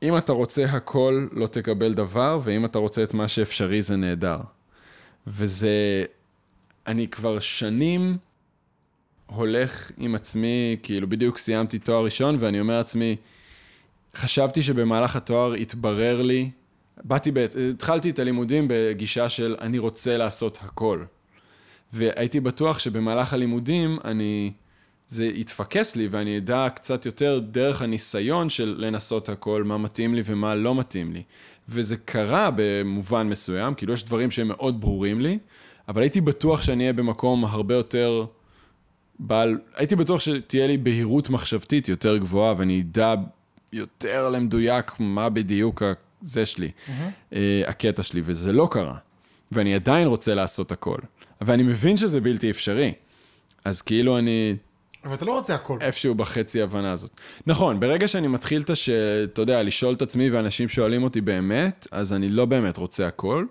אם 0.04 0.16
אתה 0.16 0.32
רוצה 0.32 0.64
הכל, 0.64 1.26
לא 1.32 1.46
תקבל 1.46 1.94
דבר, 1.94 2.40
ואם 2.42 2.64
אתה 2.64 2.78
רוצה 2.78 3.02
את 3.02 3.14
מה 3.14 3.28
שאפשרי, 3.28 3.82
זה 3.82 3.96
נהדר. 3.96 4.38
וזה... 5.26 6.04
אני 6.86 7.08
כבר 7.08 7.38
שנים 7.38 8.16
הולך 9.26 9.90
עם 9.98 10.14
עצמי, 10.14 10.76
כאילו 10.82 11.08
בדיוק 11.08 11.38
סיימתי 11.38 11.78
תואר 11.78 12.04
ראשון, 12.04 12.36
ואני 12.40 12.60
אומר 12.60 12.76
לעצמי, 12.76 13.16
חשבתי 14.16 14.62
שבמהלך 14.62 15.16
התואר 15.16 15.52
התברר 15.52 16.22
לי, 16.22 16.50
באתי, 17.04 17.30
ב... 17.30 17.38
התחלתי 17.70 18.10
את 18.10 18.18
הלימודים 18.18 18.66
בגישה 18.68 19.28
של 19.28 19.56
אני 19.60 19.78
רוצה 19.78 20.16
לעשות 20.16 20.58
הכל. 20.62 21.02
והייתי 21.92 22.40
בטוח 22.40 22.78
שבמהלך 22.78 23.32
הלימודים 23.32 23.98
אני, 24.04 24.52
זה 25.06 25.24
יתפקס 25.26 25.96
לי 25.96 26.08
ואני 26.10 26.38
אדע 26.38 26.68
קצת 26.74 27.06
יותר 27.06 27.38
דרך 27.38 27.82
הניסיון 27.82 28.50
של 28.50 28.74
לנסות 28.78 29.28
הכל, 29.28 29.62
מה 29.64 29.78
מתאים 29.78 30.14
לי 30.14 30.22
ומה 30.24 30.54
לא 30.54 30.74
מתאים 30.74 31.12
לי. 31.12 31.22
וזה 31.68 31.96
קרה 31.96 32.50
במובן 32.56 33.28
מסוים, 33.28 33.74
כאילו 33.74 33.92
יש 33.92 34.04
דברים 34.04 34.30
שהם 34.30 34.48
מאוד 34.48 34.80
ברורים 34.80 35.20
לי, 35.20 35.38
אבל 35.88 36.02
הייתי 36.02 36.20
בטוח 36.20 36.62
שאני 36.62 36.82
אהיה 36.82 36.92
במקום 36.92 37.44
הרבה 37.44 37.74
יותר 37.74 38.24
בעל, 39.18 39.58
הייתי 39.74 39.96
בטוח 39.96 40.20
שתהיה 40.20 40.66
לי 40.66 40.78
בהירות 40.78 41.30
מחשבתית 41.30 41.88
יותר 41.88 42.16
גבוהה 42.16 42.54
ואני 42.56 42.80
אדע 42.80 43.14
יותר 43.72 44.28
למדויק 44.28 44.92
מה 44.98 45.28
בדיוק 45.28 45.82
זה 46.22 46.46
שלי, 46.46 46.70
אה, 47.32 47.62
הקטע 47.66 48.02
שלי, 48.02 48.22
וזה 48.24 48.52
לא 48.52 48.68
קרה. 48.70 48.96
ואני 49.52 49.74
עדיין 49.74 50.06
רוצה 50.06 50.34
לעשות 50.34 50.72
הכל. 50.72 50.98
ואני 51.40 51.62
מבין 51.62 51.96
שזה 51.96 52.20
בלתי 52.20 52.50
אפשרי. 52.50 52.92
אז 53.64 53.82
כאילו 53.82 54.18
אני 54.18 54.56
אבל 55.04 55.14
אתה 55.14 55.24
לא 55.24 55.32
רוצה 55.32 55.54
הכל. 55.54 55.78
איפשהו 55.80 56.14
בחצי 56.14 56.62
הבנה 56.62 56.92
הזאת. 56.92 57.20
נכון, 57.46 57.80
ברגע 57.80 58.08
שאני 58.08 58.26
מתחיל 58.26 58.62
את 58.62 58.70
הש... 58.70 58.88
אתה 59.24 59.42
יודע, 59.42 59.62
לשאול 59.62 59.94
את 59.94 60.02
עצמי 60.02 60.30
ואנשים 60.30 60.68
שואלים 60.68 61.02
אותי 61.02 61.20
באמת, 61.20 61.86
אז 61.90 62.12
אני 62.12 62.28
לא 62.28 62.44
באמת 62.44 62.76
רוצה 62.76 63.06
הכל, 63.06 63.44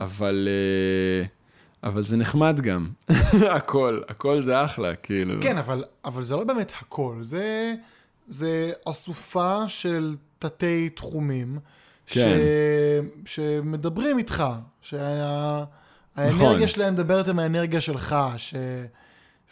אבל... 0.00 0.48
אה, 0.48 1.26
אבל 1.82 2.02
זה 2.02 2.16
נחמד 2.16 2.60
גם. 2.60 2.88
הכל, 3.56 4.00
הכל 4.08 4.42
זה 4.42 4.64
אחלה, 4.64 4.94
כאילו. 4.94 5.42
כן, 5.42 5.58
אבל, 5.58 5.84
אבל 6.04 6.22
זה 6.22 6.36
לא 6.36 6.44
באמת 6.44 6.72
הכל, 6.80 7.18
זה, 7.20 7.74
זה 8.28 8.72
אסופה 8.84 9.68
של 9.68 10.16
תתי 10.38 10.88
תחומים, 10.88 11.58
כן. 12.06 12.38
ש, 13.24 13.34
שמדברים 13.34 14.18
איתך, 14.18 14.44
שהאנרגיה 14.82 15.66
נכון. 16.28 16.68
שלהם 16.68 16.94
מדברת 16.94 17.28
עם 17.28 17.38
האנרגיה 17.38 17.80
שלך, 17.80 18.16
ש, 18.36 18.54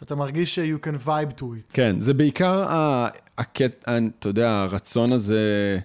שאתה 0.00 0.14
מרגיש 0.14 0.54
ש- 0.54 0.58
you 0.58 0.86
can 0.86 1.06
vibe 1.06 1.40
to 1.40 1.42
it. 1.42 1.72
כן, 1.72 2.00
זה 2.00 2.14
בעיקר 2.14 2.64
ה- 2.68 3.08
הקט... 3.38 3.88
אתה 4.18 4.28
יודע, 4.28 4.50
הרצון 4.50 5.12
הזה 5.12 5.78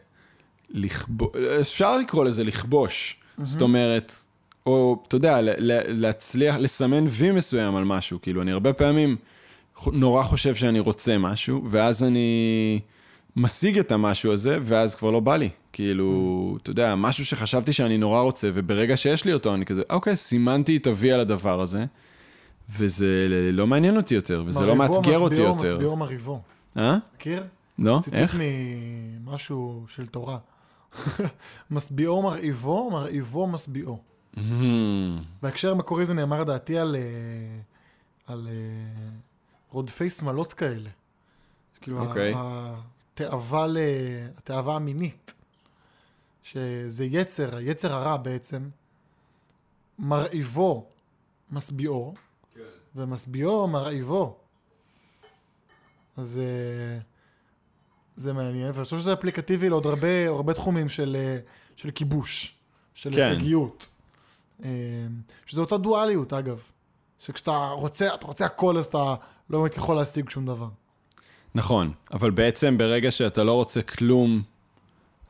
לכבוש, 0.70 1.30
אפשר 1.62 1.98
לקרוא 1.98 2.26
לזה 2.26 2.44
לכבוש. 2.44 3.18
זאת 3.44 3.62
אומרת, 3.62 4.14
או, 4.66 5.04
אתה 5.08 5.16
יודע, 5.16 5.40
להצליח, 5.88 6.56
לסמן 6.56 7.04
וי 7.08 7.32
מסוים 7.32 7.76
על 7.76 7.84
משהו. 7.84 8.20
כאילו, 8.22 8.42
אני 8.42 8.52
הרבה 8.52 8.74
פעמים 8.74 9.16
נורא 9.94 10.24
חושב 10.24 10.56
שאני 10.56 10.80
רוצה 10.80 11.18
משהו, 11.18 11.62
ואז 11.70 12.04
אני 12.04 12.80
משיג 13.36 13.80
את 13.80 13.92
המשהו 13.92 14.34
הזה, 14.34 14.58
ואז 14.64 14.96
כבר 14.96 15.12
לא 15.12 15.20
בא 15.20 15.36
לי. 15.38 15.50
כאילו, 15.74 16.58
אתה 16.62 16.70
יודע, 16.70 16.96
משהו 16.96 17.26
שחשבתי 17.26 17.74
שאני 17.74 17.98
נורא 17.98 18.22
רוצה, 18.22 18.50
וברגע 18.54 18.98
שיש 18.98 19.26
לי 19.26 19.34
אותו, 19.34 19.54
אני 19.54 19.66
כזה, 19.66 19.82
אוקיי, 19.90 20.16
סימנתי 20.16 20.78
את 20.78 20.88
ה-V 20.88 21.08
על 21.14 21.20
הדבר 21.20 21.62
הזה, 21.62 21.86
וזה 22.78 23.28
לא 23.52 23.68
מעניין 23.68 23.98
אותי 23.98 24.16
יותר, 24.16 24.44
וזה 24.46 24.66
לא 24.66 24.76
מאתגר 24.76 25.20
אותי 25.20 25.42
יותר. 25.42 25.74
מסביעו 25.74 25.96
מרהיבו. 25.96 26.42
אה? 26.78 26.98
מכיר? 27.16 27.44
לא? 27.80 28.00
ציטוט 28.04 28.20
איך? 28.20 28.40
ממשהו 28.40 29.86
של 29.88 30.08
תורה. 30.08 30.38
משביעו 31.72 32.22
מרהיבו, 32.22 32.90
מרהיבו 32.92 33.48
משביעו. 33.48 34.00
Hmm, 34.36 34.40
בהקשר 35.42 35.72
המקורי 35.72 36.06
זה 36.06 36.14
נאמר 36.14 36.42
לדעתי 36.42 36.78
על, 36.78 36.96
אה, 36.96 37.02
על 38.34 38.48
אה, 38.52 38.54
רודפי 39.70 40.10
שמלות 40.10 40.54
כאלה. 40.54 40.90
כאילו, 41.82 42.00
אוקיי. 42.08 42.34
ה- 42.36 42.76
התאווה, 43.14 43.68
ל... 43.68 43.78
התאווה 44.38 44.76
המינית, 44.76 45.34
שזה 46.44 47.06
יצר, 47.06 47.56
היצר 47.56 47.94
הרע 47.94 48.18
בעצם, 48.18 48.70
מרהיבו 50.00 50.86
משביעו, 51.52 52.14
ומשביעו 52.96 53.68
מרהיבו. 53.68 54.38
אז 56.18 56.40
אה, 56.44 57.00
זה 58.16 58.34
מעניין, 58.34 58.72
ואני 58.74 58.84
חושב 58.84 59.00
שזה 59.00 59.14
אפליקטיבי 59.14 59.70
לעוד 59.70 59.86
הרבה, 59.86 60.28
הרבה 60.28 60.54
תחומים 60.54 60.90
של, 60.90 61.18
אה, 61.20 61.38
של 61.76 61.92
כיבוש, 61.92 62.56
של 62.94 63.12
כן. 63.12 63.22
הישגיות. 63.22 63.88
אה, 64.64 64.70
שזה 65.46 65.62
אותה 65.62 65.78
דואליות, 65.78 66.34
אגב. 66.34 66.62
שכשאתה 67.20 67.70
רוצה, 67.72 68.14
אתה 68.14 68.26
רוצה 68.26 68.46
הכל, 68.46 68.78
אז 68.78 68.86
אתה 68.86 69.16
לא 69.50 69.62
באמת 69.62 69.78
יכול 69.78 69.96
להשיג 69.96 70.30
שום 70.30 70.46
דבר. 70.46 70.68
נכון, 71.56 71.92
אבל 72.14 72.32
בעצם 72.32 72.78
ברגע 72.78 73.12
שאתה 73.12 73.44
לא 73.44 73.52
רוצה 73.52 73.82
כלום, 73.82 74.42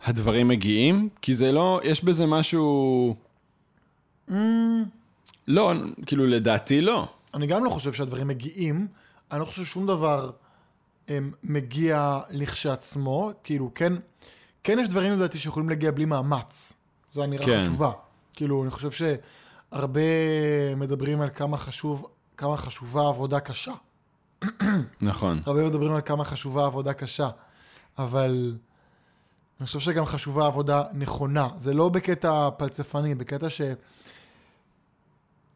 הדברים 0.03 0.47
מגיעים, 0.47 1.09
כי 1.21 1.33
זה 1.33 1.51
לא, 1.51 1.79
יש 1.83 2.03
בזה 2.03 2.25
משהו... 2.25 3.15
לא, 5.47 5.73
כאילו 6.05 6.25
לדעתי 6.25 6.81
לא. 6.81 7.07
אני 7.33 7.47
גם 7.47 7.65
לא 7.65 7.69
חושב 7.69 7.93
שהדברים 7.93 8.27
מגיעים, 8.27 8.87
אני 9.31 9.39
לא 9.39 9.45
חושב 9.45 9.63
ששום 9.65 9.87
דבר 9.87 10.31
הם, 11.07 11.31
מגיע 11.43 12.19
לכשעצמו, 12.29 13.31
כאילו, 13.43 13.71
כן, 13.75 13.93
כן 14.63 14.79
יש 14.79 14.89
דברים 14.89 15.13
לדעתי 15.13 15.39
שיכולים 15.39 15.69
להגיע 15.69 15.91
בלי 15.91 16.05
מאמץ. 16.05 16.73
זו 17.11 17.23
אמירה 17.23 17.45
כן. 17.45 17.59
חשובה. 17.59 17.91
כאילו, 18.33 18.63
אני 18.63 18.71
חושב 18.71 18.91
שהרבה 19.71 20.01
מדברים 20.77 21.21
על 21.21 21.29
כמה 21.29 21.57
חשוב, 21.57 22.07
כמה 22.37 22.57
חשובה 22.57 23.07
עבודה 23.07 23.39
קשה. 23.39 23.73
נכון. 25.01 25.41
הרבה 25.45 25.65
מדברים 25.65 25.95
על 25.95 26.01
כמה 26.01 26.25
חשובה 26.25 26.65
עבודה 26.65 26.93
קשה, 26.93 27.29
אבל 27.97 28.55
אני 29.59 29.67
חושב 29.67 29.79
שגם 29.79 30.05
חשובה 30.05 30.45
עבודה 30.45 30.83
נכונה. 30.93 31.49
זה 31.57 31.73
לא 31.73 31.89
בקטע 31.89 32.49
פלצפני, 32.57 33.15
בקטע 33.15 33.49
ש... 33.49 33.61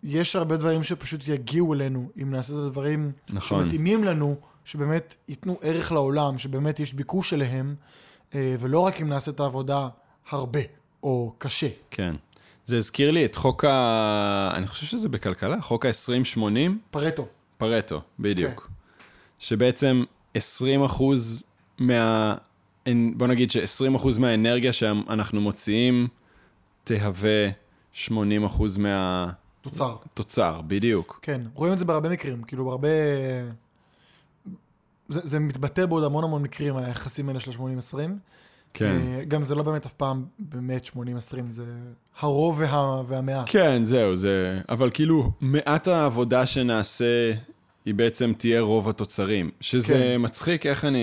יש 0.05 0.35
הרבה 0.35 0.57
דברים 0.57 0.83
שפשוט 0.83 1.27
יגיעו 1.27 1.73
אלינו, 1.73 2.09
אם 2.21 2.31
נעשה 2.31 2.53
את 2.53 2.57
הדברים 2.57 3.11
נכון. 3.29 3.63
שמתאימים 3.63 4.03
לנו, 4.03 4.35
שבאמת 4.65 5.15
ייתנו 5.27 5.57
ערך 5.61 5.91
לעולם, 5.91 6.37
שבאמת 6.37 6.79
יש 6.79 6.93
ביקוש 6.93 7.33
אליהם, 7.33 7.75
אה, 8.35 8.55
ולא 8.59 8.79
רק 8.79 9.01
אם 9.01 9.09
נעשה 9.09 9.31
את 9.31 9.39
העבודה 9.39 9.87
הרבה 10.29 10.59
או 11.03 11.35
קשה. 11.37 11.67
כן. 11.91 12.15
זה 12.65 12.77
הזכיר 12.77 13.11
לי 13.11 13.25
את 13.25 13.35
חוק 13.35 13.65
ה... 13.65 14.53
אני 14.55 14.67
חושב 14.67 14.85
שזה 14.85 15.09
בכלכלה, 15.09 15.61
חוק 15.61 15.85
ה-20-80, 15.85 16.39
פרטו. 16.91 17.27
פרטו, 17.57 18.01
בדיוק. 18.19 18.69
שבעצם 19.39 20.03
20 20.33 20.83
אחוז 20.83 21.43
מה... 21.79 22.35
בוא 23.13 23.27
נגיד 23.27 23.51
ש-20 23.51 23.95
אחוז 23.95 24.17
מהאנרגיה 24.17 24.73
שאנחנו 24.73 25.41
מוציאים 25.41 26.07
תהווה 26.83 27.49
80 27.93 28.43
אחוז 28.43 28.77
תוצר. 29.69 29.95
מהתוצר, 30.05 30.61
בדיוק. 30.67 31.19
כן, 31.21 31.41
רואים 31.53 31.73
את 31.73 31.77
זה 31.77 31.85
בהרבה 31.85 32.09
מקרים, 32.09 32.43
כאילו 32.43 32.65
בהרבה... 32.65 32.87
זה, 35.09 35.19
זה 35.23 35.39
מתבטא 35.39 35.85
בעוד 35.85 36.03
המון 36.03 36.23
המון 36.23 36.41
מקרים, 36.41 36.77
היחסים 36.77 37.27
האלה 37.29 37.39
של 37.39 37.51
ה-80-20. 37.51 37.97
כן. 38.73 38.85
אה, 38.85 39.25
גם 39.27 39.43
זה 39.43 39.55
לא 39.55 39.63
באמת 39.63 39.85
אף 39.85 39.93
פעם 39.93 40.25
באמת 40.39 40.85
80-20, 40.85 40.97
זה 41.49 41.65
הרוב 42.19 42.59
וה, 42.59 43.01
והמעט. 43.07 43.45
כן, 43.45 43.85
זהו, 43.85 44.15
זה... 44.15 44.59
אבל 44.69 44.89
כאילו, 44.93 45.31
מעט 45.41 45.87
העבודה 45.87 46.45
שנעשה, 46.45 47.31
היא 47.85 47.93
בעצם 47.93 48.33
תהיה 48.37 48.61
רוב 48.61 48.89
התוצרים. 48.89 49.49
שזה 49.61 49.93
כן. 49.93 50.15
מצחיק 50.19 50.65
איך 50.65 50.85
אני, 50.85 50.99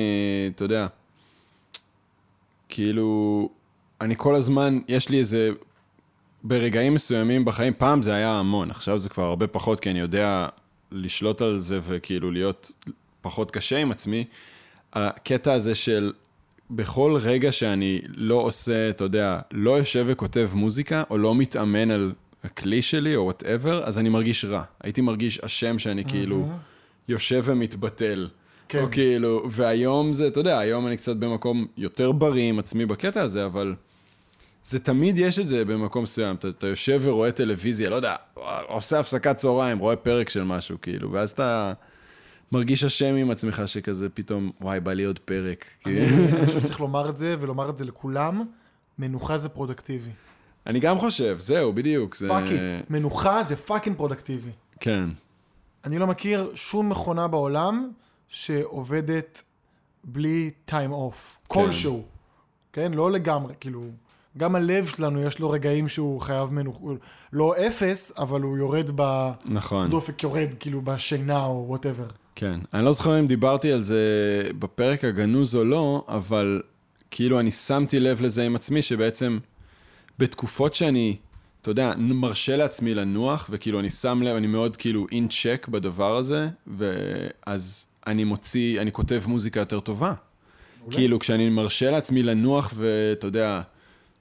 אתה 0.54 0.64
יודע, 0.64 0.86
כאילו, 2.68 3.48
אני 4.00 4.14
כל 4.16 4.34
הזמן, 4.34 4.78
יש 4.88 5.08
לי 5.08 5.18
איזה... 5.18 5.50
ברגעים 6.44 6.94
מסוימים 6.94 7.44
בחיים, 7.44 7.72
פעם 7.78 8.02
זה 8.02 8.14
היה 8.14 8.38
המון, 8.38 8.70
עכשיו 8.70 8.98
זה 8.98 9.08
כבר 9.08 9.24
הרבה 9.24 9.46
פחות, 9.46 9.80
כי 9.80 9.90
אני 9.90 10.00
יודע 10.00 10.46
לשלוט 10.92 11.42
על 11.42 11.58
זה 11.58 11.80
וכאילו 11.82 12.30
להיות 12.30 12.72
פחות 13.20 13.50
קשה 13.50 13.78
עם 13.78 13.90
עצמי. 13.90 14.24
הקטע 14.92 15.52
הזה 15.52 15.74
של 15.74 16.12
בכל 16.70 17.16
רגע 17.20 17.52
שאני 17.52 18.00
לא 18.14 18.34
עושה, 18.34 18.90
אתה 18.90 19.04
יודע, 19.04 19.40
לא 19.50 19.78
יושב 19.78 20.04
וכותב 20.08 20.50
מוזיקה, 20.54 21.02
או 21.10 21.18
לא 21.18 21.34
מתאמן 21.34 21.90
על 21.90 22.12
הכלי 22.44 22.82
שלי, 22.82 23.16
או 23.16 23.24
וואטאבר, 23.24 23.84
אז 23.84 23.98
אני 23.98 24.08
מרגיש 24.08 24.44
רע. 24.44 24.62
הייתי 24.82 25.00
מרגיש 25.00 25.38
אשם 25.40 25.78
שאני 25.78 26.04
כאילו 26.04 26.48
יושב 27.08 27.42
ומתבטל. 27.44 28.28
כן. 28.68 28.82
או 28.82 28.86
כאילו, 28.90 29.42
והיום 29.50 30.12
זה, 30.12 30.26
אתה 30.26 30.40
יודע, 30.40 30.58
היום 30.58 30.86
אני 30.86 30.96
קצת 30.96 31.16
במקום 31.16 31.66
יותר 31.76 32.12
בריא 32.12 32.48
עם 32.48 32.58
עצמי 32.58 32.86
בקטע 32.86 33.22
הזה, 33.22 33.46
אבל 33.46 33.74
זה 34.64 34.80
תמיד 34.80 35.18
יש 35.18 35.38
את 35.38 35.48
זה 35.48 35.64
במקום 35.64 36.02
מסוים. 36.02 36.36
אתה, 36.36 36.48
אתה 36.48 36.66
יושב 36.66 37.00
ורואה 37.02 37.32
טלוויזיה, 37.32 37.90
לא 37.90 37.94
יודע, 37.94 38.16
עושה 38.68 39.00
הפסקת 39.00 39.36
צהריים, 39.36 39.78
רואה 39.78 39.96
פרק 39.96 40.28
של 40.28 40.42
משהו, 40.42 40.78
כאילו, 40.82 41.12
ואז 41.12 41.30
אתה 41.30 41.72
מרגיש 42.52 42.84
אשם 42.84 43.14
עם 43.14 43.30
עצמך 43.30 43.62
שכזה 43.66 44.08
פתאום, 44.08 44.50
וואי, 44.60 44.80
בא 44.80 44.92
לי 44.92 45.04
עוד 45.04 45.18
פרק. 45.18 45.64
אני 45.86 46.06
כאילו. 46.06 46.46
חושב 46.46 46.60
שצריך 46.60 46.80
לומר 46.80 47.08
את 47.08 47.16
זה, 47.16 47.36
ולומר 47.40 47.70
את 47.70 47.78
זה 47.78 47.84
לכולם, 47.84 48.44
מנוחה 48.98 49.38
זה 49.38 49.48
פרודקטיבי. 49.48 50.10
אני 50.66 50.80
גם 50.80 50.98
חושב, 50.98 51.36
זהו, 51.38 51.72
בדיוק. 51.72 52.14
זה... 52.14 52.28
fuck 52.28 52.44
it, 52.44 52.90
מנוחה 52.90 53.42
זה 53.42 53.56
fucking 53.56 53.96
פרודקטיבי. 53.96 54.50
כן, 54.80 55.08
אני 55.84 55.98
לא 55.98 56.06
מכיר 56.06 56.50
שום 56.54 56.88
מכונה 56.88 57.28
בעולם 57.28 57.90
שעובדת 58.28 59.42
בלי 60.04 60.50
time 60.64 60.92
off. 60.92 61.38
כלשהו. 61.48 62.04
כן? 62.72 62.94
לא 62.94 63.12
לגמרי, 63.12 63.54
כאילו... 63.60 63.82
גם 64.38 64.54
הלב 64.54 64.86
שלנו 64.86 65.22
יש 65.22 65.38
לו 65.38 65.50
רגעים 65.50 65.88
שהוא 65.88 66.20
חייב 66.20 66.50
מנוחה, 66.50 66.86
לא 67.32 67.54
אפס, 67.66 68.12
אבל 68.18 68.40
הוא 68.40 68.58
יורד 68.58 68.90
נכון. 69.44 69.88
בדופק 69.88 70.22
יורד, 70.22 70.48
כאילו 70.60 70.80
בשינה 70.80 71.44
או 71.44 71.64
whatever. 71.68 72.06
כן. 72.34 72.60
אני 72.74 72.84
לא 72.84 72.92
זוכר 72.92 73.18
אם 73.18 73.26
דיברתי 73.26 73.72
על 73.72 73.82
זה 73.82 74.04
בפרק 74.58 75.04
הגנוז 75.04 75.56
או 75.56 75.64
לא, 75.64 76.04
אבל 76.08 76.62
כאילו 77.10 77.40
אני 77.40 77.50
שמתי 77.50 78.00
לב 78.00 78.22
לזה 78.22 78.42
עם 78.42 78.54
עצמי, 78.54 78.82
שבעצם 78.82 79.38
בתקופות 80.18 80.74
שאני, 80.74 81.16
אתה 81.62 81.70
יודע, 81.70 81.92
מרשה 81.98 82.56
לעצמי 82.56 82.94
לנוח, 82.94 83.48
וכאילו 83.50 83.80
אני 83.80 83.90
שם 83.90 84.22
לב, 84.22 84.36
אני 84.36 84.46
מאוד 84.46 84.76
כאילו 84.76 85.06
in 85.12 85.28
check 85.28 85.66
בדבר 85.70 86.16
הזה, 86.16 86.48
ואז 86.66 87.86
אני 88.06 88.24
מוציא, 88.24 88.80
אני 88.80 88.92
כותב 88.92 89.22
מוזיקה 89.26 89.60
יותר 89.60 89.80
טובה. 89.80 90.14
כאילו 90.90 91.18
כשאני 91.18 91.50
מרשה 91.50 91.90
לעצמי 91.90 92.22
לנוח 92.22 92.74
ואתה 92.76 93.26
יודע, 93.26 93.60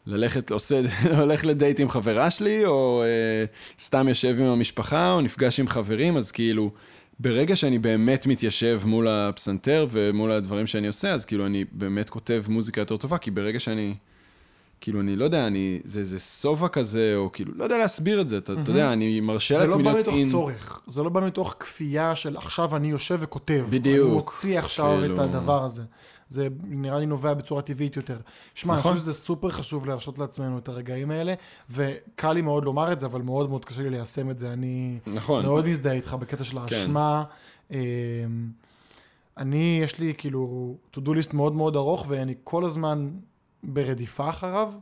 ללכת, 0.06 0.52
עושה, 0.52 0.82
הולך 1.20 1.46
לדייט 1.46 1.80
עם 1.80 1.90
חברה 1.90 2.30
שלי, 2.30 2.66
או 2.66 3.04
אה, 3.04 3.46
סתם 3.80 4.08
יושב 4.08 4.36
עם 4.40 4.46
המשפחה, 4.46 5.14
או 5.14 5.22
נפגש 5.22 5.60
עם 5.60 5.68
חברים, 5.68 6.18
אז 6.18 6.32
כאילו, 6.32 6.72
ברגע 7.20 7.56
שאני 7.56 7.80
באמת 7.80 8.28
מתיישב 8.28 8.82
מול 8.86 9.08
הפסנתר 9.08 9.88
ומול 9.92 10.32
הדברים 10.32 10.68
שאני 10.68 10.88
עושה, 10.88 11.12
אז 11.12 11.26
כאילו 11.26 11.46
אני 11.46 11.66
באמת 11.72 12.10
כותב 12.10 12.44
מוזיקה 12.50 12.82
יותר 12.82 12.98
טובה, 12.98 13.18
כי 13.18 13.32
ברגע 13.32 13.60
שאני, 13.60 13.96
כאילו, 14.82 15.02
אני 15.02 15.16
לא 15.16 15.26
יודע, 15.26 15.48
אני, 15.48 15.80
זה 15.84 16.00
איזה 16.00 16.20
שובע 16.20 16.68
כזה, 16.68 17.14
או 17.16 17.30
כאילו, 17.34 17.52
לא 17.56 17.64
יודע 17.64 17.78
להסביר 17.78 18.22
את 18.22 18.28
זה, 18.28 18.38
אתה, 18.38 18.54
אתה 18.54 18.72
יודע, 18.72 18.94
אני 18.94 19.20
מרשה 19.20 19.54
זה 19.54 19.60
לא 19.60 19.68
לעצמי 19.68 19.84
בא 19.84 19.92
להיות 19.92 20.08
מתוך 20.08 20.16
אין... 20.16 20.32
צורך, 20.32 20.82
זה 20.88 21.04
לא 21.04 21.10
בא 21.10 21.22
מתוך 21.22 21.56
כפייה 21.60 22.16
של 22.16 22.38
עכשיו 22.38 22.76
אני 22.76 22.92
יושב 22.92 23.18
וכותב. 23.22 23.66
בדיוק. 23.70 24.08
אני 24.08 24.16
מוציא 24.16 24.60
עכשיו 24.60 24.98
כאילו- 25.00 25.16
את 25.16 25.20
הדבר 25.20 25.64
הזה. 25.64 25.84
זה 26.32 26.48
נראה 26.64 27.00
לי 27.00 27.06
נובע 27.06 27.34
בצורה 27.34 27.62
טבעית 27.62 27.96
יותר. 27.96 28.18
שמע, 28.54 28.74
אני 28.74 28.80
נכון. 28.80 28.92
חושב 28.92 29.04
שזה 29.04 29.14
סופר 29.14 29.50
חשוב 29.50 29.86
להרשות 29.86 30.18
לעצמנו 30.18 30.58
את 30.58 30.70
הרגעים 30.70 31.12
האלה, 31.12 31.34
וקל 31.70 32.34
לי 32.34 32.42
מאוד 32.42 32.66
לומר 32.66 32.92
את 32.92 33.00
זה, 33.00 33.06
אבל 33.06 33.22
מאוד 33.22 33.50
מאוד 33.50 33.66
קשה 33.66 33.82
לי 33.82 33.90
ליישם 33.90 34.30
את 34.30 34.38
זה. 34.38 34.54
אני 34.54 35.00
נכון. 35.08 35.46
מאוד 35.46 35.68
מזדהה 35.68 35.94
איתך 35.94 36.14
בקטע 36.20 36.44
של 36.44 36.58
האשמה. 36.58 37.24
אמ, 37.72 37.78
אני, 39.38 39.80
יש 39.84 40.00
לי 40.00 40.14
כאילו 40.18 40.76
to 40.96 41.00
do 41.00 41.10
list 41.10 41.36
מאוד 41.36 41.56
מאוד 41.56 41.76
ארוך, 41.76 42.06
ואני 42.10 42.36
כל 42.44 42.66
הזמן 42.66 43.10
ברדיפה 43.64 44.30
אחריו, 44.30 44.74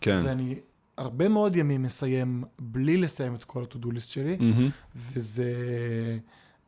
כן. 0.00 0.22
ואני 0.24 0.54
הרבה 0.96 1.28
מאוד 1.28 1.56
ימים 1.56 1.82
מסיים 1.82 2.44
בלי 2.58 2.96
לסיים 2.96 3.34
את 3.34 3.44
כל 3.44 3.62
ה-to 3.62 3.84
do 3.84 3.88
list 3.88 4.08
שלי. 4.08 4.36
מהמם. 4.40 4.70
וזה... 4.96 5.52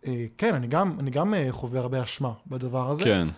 אה, 0.06 0.26
כן, 0.38 0.54
אני 0.54 0.66
גם, 0.66 0.96
אני 1.00 1.10
גם 1.10 1.34
אה, 1.34 1.46
חווה 1.50 1.80
הרבה 1.80 2.02
אשמה 2.02 2.32
בדבר 2.46 2.90
הזה. 2.90 3.04
כן. 3.04 3.28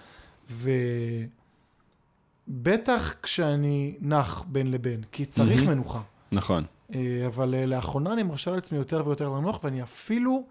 ובטח 2.49 3.15
כשאני 3.23 3.95
נח 4.01 4.45
בין 4.47 4.71
לבין, 4.71 5.03
כי 5.13 5.27
צריך 5.27 5.61
מהמם. 5.63 5.71
מנוחה. 5.71 6.01
נכון. 6.33 6.65
אה, 6.95 7.27
אבל 7.27 7.55
אה, 7.55 7.67
לאחרונה 7.67 8.13
אני 8.13 8.23
מרשה 8.23 8.51
לעצמי 8.51 8.79
יותר 8.79 9.03
ויותר 9.07 9.29
לנוח, 9.29 9.65
ואני 9.65 9.83
אפילו 9.83 10.45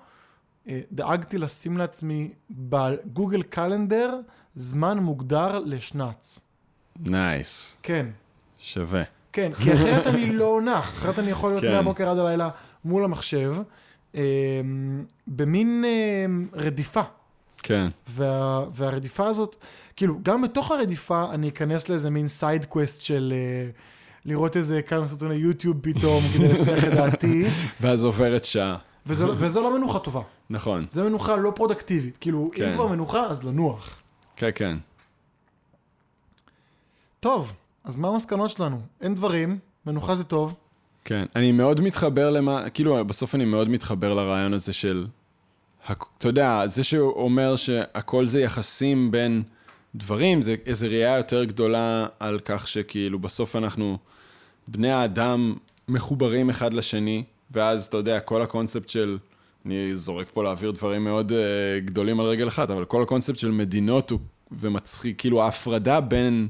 אה, 0.67 0.79
דאגתי 0.91 1.37
לשים 1.37 1.77
לעצמי 1.77 2.31
ב 2.49 2.62
Google 2.62 3.41
Calendar 3.41 4.19
זמן 4.55 4.99
מוגדר 4.99 5.59
לשנץ. 5.59 6.39
nice. 6.99 7.77
כן, 7.83 8.05
שווה. 8.59 9.03
כן, 9.33 9.51
כי 9.53 9.73
אחרת 9.73 10.07
אני 10.07 10.31
לא 10.31 10.61
נח, 10.61 10.89
אחרת 10.89 11.19
אני 11.19 11.31
יכול 11.31 11.51
להיות 11.51 11.63
כן. 11.63 11.71
מהבוקר 11.71 12.09
עד 12.09 12.17
הלילה 12.17 12.49
מול 12.85 13.03
המחשב, 13.03 13.55
במין 15.27 15.85
רדיפה. 16.53 17.01
כן. 17.63 17.87
וה, 18.09 18.63
והרדיפה 18.73 19.27
הזאת, 19.27 19.55
כאילו, 19.95 20.19
גם 20.23 20.41
בתוך 20.41 20.71
הרדיפה 20.71 21.25
אני 21.33 21.49
אכנס 21.49 21.89
לאיזה 21.89 22.09
מין 22.09 22.27
side 22.27 22.65
quest 22.65 23.01
של 23.01 23.33
אה, 23.35 23.69
לראות 24.25 24.57
איזה 24.57 24.81
כמה 24.81 25.07
סרטוני 25.07 25.35
יוטיוב 25.35 25.77
פתאום, 25.81 26.23
כדי 26.33 26.47
לסייח 26.47 26.83
את 26.83 26.89
דעתי, 26.93 27.47
ואז 27.81 28.05
עוברת 28.05 28.45
שעה. 28.45 28.77
וזה, 29.05 29.25
לא- 29.27 29.33
וזה 29.37 29.59
לא 29.59 29.77
מנוחה 29.77 29.99
טובה. 29.99 30.21
נכון. 30.49 30.85
זה 30.89 31.03
מנוחה 31.03 31.35
לא 31.35 31.51
פרודוקטיבית. 31.55 32.17
כאילו, 32.17 32.49
כן. 32.53 32.67
אם 32.69 32.73
כבר 32.73 32.87
מנוחה, 32.87 33.23
אז 33.25 33.43
לנוח. 33.43 33.99
כן, 34.35 34.49
כן. 34.55 34.77
טוב, 37.19 37.53
אז 37.83 37.95
מה 37.95 38.07
המסקנות 38.07 38.49
שלנו? 38.49 38.81
אין 39.01 39.13
דברים, 39.15 39.59
מנוחה 39.85 40.15
זה 40.15 40.23
טוב. 40.23 40.55
כן, 41.05 41.25
אני 41.35 41.51
מאוד 41.51 41.81
מתחבר 41.81 42.29
למה, 42.29 42.69
כאילו, 42.69 43.05
בסוף 43.05 43.35
אני 43.35 43.45
מאוד 43.45 43.69
מתחבר 43.69 44.13
לרעיון 44.13 44.53
הזה 44.53 44.73
של, 44.73 45.07
אתה 46.17 46.27
יודע, 46.27 46.67
זה 46.67 46.83
שהוא 46.83 47.11
אומר 47.11 47.55
שהכל 47.55 48.25
זה 48.25 48.41
יחסים 48.41 49.11
בין 49.11 49.43
דברים, 49.95 50.41
זה 50.41 50.55
איזו 50.65 50.87
ראייה 50.87 51.17
יותר 51.17 51.43
גדולה 51.43 52.07
על 52.19 52.39
כך 52.45 52.67
שכאילו 52.67 53.19
בסוף 53.19 53.55
אנחנו, 53.55 53.97
בני 54.67 54.91
האדם 54.91 55.55
מחוברים 55.87 56.49
אחד 56.49 56.73
לשני, 56.73 57.23
ואז 57.51 57.85
אתה 57.85 57.97
יודע, 57.97 58.19
כל 58.19 58.41
הקונספט 58.41 58.89
של, 58.89 59.17
אני 59.65 59.95
זורק 59.95 60.27
פה 60.33 60.43
להעביר 60.43 60.71
דברים 60.71 61.03
מאוד 61.03 61.31
uh, 61.31 61.35
גדולים 61.85 62.19
על 62.19 62.25
רגל 62.25 62.47
אחת, 62.47 62.69
אבל 62.69 62.85
כל 62.85 63.03
הקונספט 63.03 63.37
של 63.37 63.51
מדינות 63.51 64.09
הוא, 64.09 64.19
ומצחיק, 64.51 65.19
כאילו 65.19 65.43
ההפרדה 65.43 66.01
בין... 66.01 66.47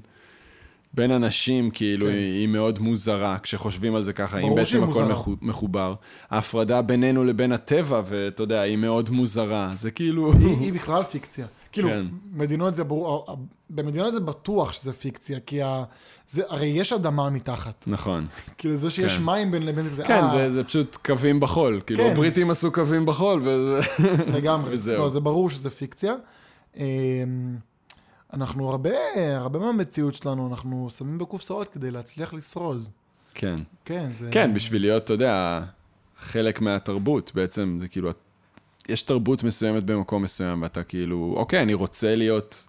בין 0.94 1.12
אנשים, 1.12 1.72
כאילו, 1.72 2.06
כן. 2.06 2.12
היא, 2.12 2.40
היא 2.40 2.48
מאוד 2.48 2.80
מוזרה, 2.80 3.38
כשחושבים 3.44 3.96
על 3.96 4.04
זה 4.04 4.14
ככה, 4.14 4.40
אם 4.40 4.56
בעצם 4.56 4.84
הכל. 4.84 5.04
מחו, 5.04 5.36
מחובר. 5.42 5.94
ההפרדה 6.30 6.82
בינינו 6.82 7.24
לבין 7.24 7.52
הטבע, 7.52 8.02
ואתה 8.06 8.44
יודע, 8.44 8.62
היא 8.62 8.78
מאוד 8.78 9.10
מוזרה. 9.10 9.72
זה 9.76 9.92
כאילו... 9.92 10.34
היא, 10.34 10.58
היא 10.58 10.74
בכלל 10.74 11.04
פיקציה. 11.04 11.46
כאילו, 11.72 11.90
כן. 11.90 12.06
מדינות 12.34 12.76
זה 12.76 12.84
ברור, 12.84 13.26
במדינות 13.70 14.14
זה 14.14 14.20
בטוח 14.20 14.74
שזה 14.74 14.94
פיקציה, 14.94 15.40
כי 15.46 15.62
ה, 15.62 15.84
זה, 16.28 16.44
הרי 16.50 16.68
יש 16.68 16.94
אדמה 16.94 17.30
מתחת. 17.30 17.84
נכון. 17.88 18.28
כאילו, 18.58 18.78
זה 18.78 18.90
שיש 18.90 19.18
כן. 19.18 19.24
מים 19.24 19.52
בין 19.52 19.66
לבין 19.66 19.90
זה, 19.90 20.04
כן, 20.04 20.22
אה, 20.22 20.28
זה, 20.28 20.50
זה 20.50 20.64
פשוט 20.64 20.96
קווים 21.06 21.40
בחול. 21.40 21.82
כאילו, 21.86 22.04
כן. 22.04 22.12
הבריטים 22.12 22.52
עשו 22.52 22.72
קווים 22.72 23.06
בחול, 23.06 23.42
ו... 23.44 23.80
לגמרי. 24.34 24.70
וזהו. 24.74 24.98
לא, 24.98 25.10
זה 25.10 25.20
ברור 25.20 25.50
שזה 25.50 25.70
פיקציה. 25.70 26.14
אנחנו 28.34 28.70
הרבה, 28.70 28.89
הרבה 29.38 29.60
מהמציאות 29.60 30.13
שלנו, 30.13 30.48
אנחנו 30.52 30.88
שמים 30.98 31.17
בקופסאות 31.17 31.67
כדי 31.67 31.91
להצליח 31.91 32.34
לשרוד. 32.34 32.88
כן. 33.34 33.60
כן, 33.86 34.10
זה... 34.13 34.28
כן, 34.32 34.54
בשביל 34.54 34.82
להיות, 34.82 35.04
אתה 35.04 35.13
יודע, 35.13 35.62
חלק 36.20 36.62
מהתרבות, 36.62 37.32
בעצם, 37.36 37.78
זה 37.82 37.88
כאילו, 37.88 38.10
יש 38.89 39.04
תרבות 39.04 39.44
מסוימת 39.44 39.84
במקום 39.84 40.22
מסוים, 40.22 40.62
ואתה 40.62 40.84
כאילו, 40.84 41.34
אוקיי, 41.38 41.62
אני 41.62 41.74
רוצה 41.74 42.15
להיות... 42.15 42.67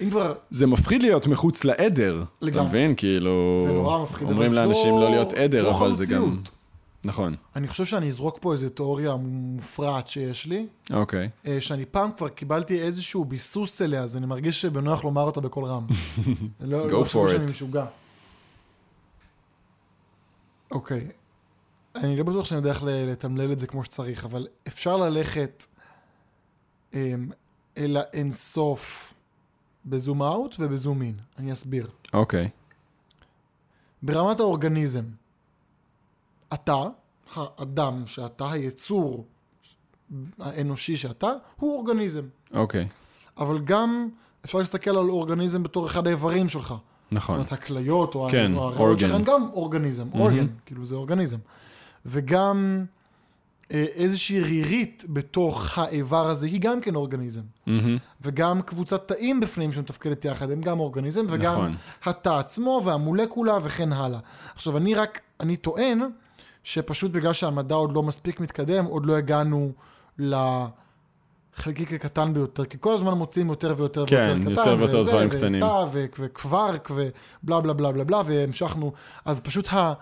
אם 0.00 0.10
כבר, 0.10 0.34
זה 0.50 0.66
מפחיד 0.66 1.02
להיות 1.02 1.26
מחוץ 1.26 1.64
לעדר. 1.64 2.24
אתה 2.38 2.46
לגמרי. 2.46 2.68
מבין? 2.68 2.94
כאילו... 2.96 3.64
זה 3.66 3.72
נורא 3.72 4.02
מפחיד, 4.02 4.30
אומרים 4.30 4.52
לאנשים 4.52 4.90
זו- 4.90 5.00
לא 5.00 5.10
להיות 5.10 5.32
עדר, 5.32 5.70
אבל 5.70 5.94
זה 5.94 6.06
גם... 6.06 6.36
נכון. 7.04 7.34
אני 7.56 7.68
חושב 7.68 7.84
שאני 7.84 8.08
אזרוק 8.08 8.38
פה 8.40 8.52
איזו 8.52 8.68
תיאוריה 8.68 9.14
מופרעת 9.16 10.08
שיש 10.08 10.46
לי, 10.46 10.66
אוקיי. 10.92 11.28
אה, 11.46 11.60
שאני 11.60 11.84
פעם 11.84 12.10
כבר 12.16 12.28
קיבלתי 12.28 12.82
איזשהו 12.82 13.24
ביסוס 13.24 13.82
אליה, 13.82 14.02
אז 14.02 14.16
אני 14.16 14.26
מרגיש 14.26 14.60
שבנוח 14.62 15.04
לומר 15.04 15.22
אותה 15.22 15.40
בקול 15.40 15.64
רם. 15.64 15.86
לא, 16.60 16.84
Go 16.86 16.92
לא 16.92 17.02
for 17.02 17.04
חשוב 17.04 17.28
שאני. 17.28 17.44
משוגע. 17.44 17.86
אוקיי. 20.70 21.08
אני 21.94 22.16
לא 22.16 22.24
בטוח 22.24 22.44
שאני 22.46 22.58
יודע 22.58 22.70
איך 22.70 22.82
לתמלל 22.86 23.52
את 23.52 23.58
זה 23.58 23.66
כמו 23.66 23.84
שצריך, 23.84 24.24
אבל 24.24 24.46
אפשר 24.68 24.96
ללכת 24.96 25.66
אמ, 26.94 27.28
אל 27.78 27.96
האינסוף 27.96 29.14
בזום 29.86 30.22
אאוט 30.22 30.54
ובזום 30.58 31.02
אין. 31.02 31.14
אני 31.38 31.52
אסביר. 31.52 31.88
אוקיי. 32.12 32.48
ברמת 34.02 34.40
האורגניזם, 34.40 35.04
אתה, 36.54 36.84
האדם 37.34 38.02
שאתה, 38.06 38.50
היצור 38.50 39.26
האנושי 40.40 40.96
שאתה, 40.96 41.32
הוא 41.56 41.76
אורגניזם. 41.76 42.24
אוקיי. 42.54 42.88
אבל 43.38 43.58
גם 43.58 44.08
אפשר 44.44 44.58
להסתכל 44.58 44.90
על 44.90 45.10
אורגניזם 45.10 45.62
בתור 45.62 45.86
אחד 45.86 46.06
האיברים 46.06 46.48
שלך. 46.48 46.68
זאת 46.68 46.78
נכון. 47.12 47.34
אומרת, 47.34 47.52
הכליות 47.52 48.14
או 48.14 48.28
כן, 48.30 48.54
או 48.54 48.68
הריאות. 48.68 49.00
שלך 49.00 49.20
גם 49.24 49.48
אורגניזם, 49.52 50.08
אורגן, 50.14 50.46
כאילו 50.66 50.86
זה 50.86 50.94
אורגניזם. 50.94 51.36
וגם 52.06 52.84
אה, 53.72 53.84
איזושהי 53.94 54.40
רירית 54.40 55.04
בתוך 55.08 55.78
האיבר 55.78 56.26
הזה 56.26 56.46
היא 56.46 56.60
גם 56.60 56.80
כן 56.80 56.94
אורגניזם. 56.94 57.40
מהמם. 57.66 57.98
וגם 58.20 58.62
קבוצת 58.62 59.08
תאים 59.08 59.40
בפנים 59.40 59.72
שמתפקדת 59.72 60.24
יחד 60.24 60.50
הם 60.50 60.60
גם 60.60 60.80
אורגניזם, 60.80 61.26
וגם 61.28 61.52
נכון. 61.52 61.74
התא 62.04 62.38
עצמו 62.38 62.82
והמולקולה 62.84 63.58
וכן 63.62 63.92
הלאה. 63.92 64.18
עכשיו, 64.54 64.76
אני 64.76 64.94
רק, 64.94 65.20
אני 65.40 65.56
טוען 65.56 66.00
שפשוט 66.64 67.10
בגלל 67.10 67.32
שהמדע 67.32 67.74
עוד 67.74 67.92
לא 67.92 68.02
מספיק 68.02 68.40
מתקדם, 68.40 68.84
עוד 68.84 69.06
לא 69.06 69.16
הגענו 69.16 69.72
לחלקיק 70.18 71.92
הקטן 71.92 72.34
ביותר, 72.34 72.64
כי 72.64 72.76
כל 72.80 72.94
הזמן 72.94 73.12
מוצאים 73.12 73.48
יותר 73.48 73.74
ויותר 73.76 74.06
כן, 74.06 74.38
ויותר 74.46 74.62
קטן. 74.62 74.70
יותר 74.70 74.76
ויותר 74.78 75.02
דברים 75.02 75.30
קטנים. 75.30 75.62
ותא 75.62 75.86
וקווארק 75.92 76.90
ובלה 76.90 77.60
בלה 77.60 77.72
בלה 77.72 77.92
בלה 77.92 78.04
בלה, 78.04 78.22
והמשכנו, 78.26 78.92
אז 79.24 79.40
פשוט 79.40 79.72
ה... 79.72 79.92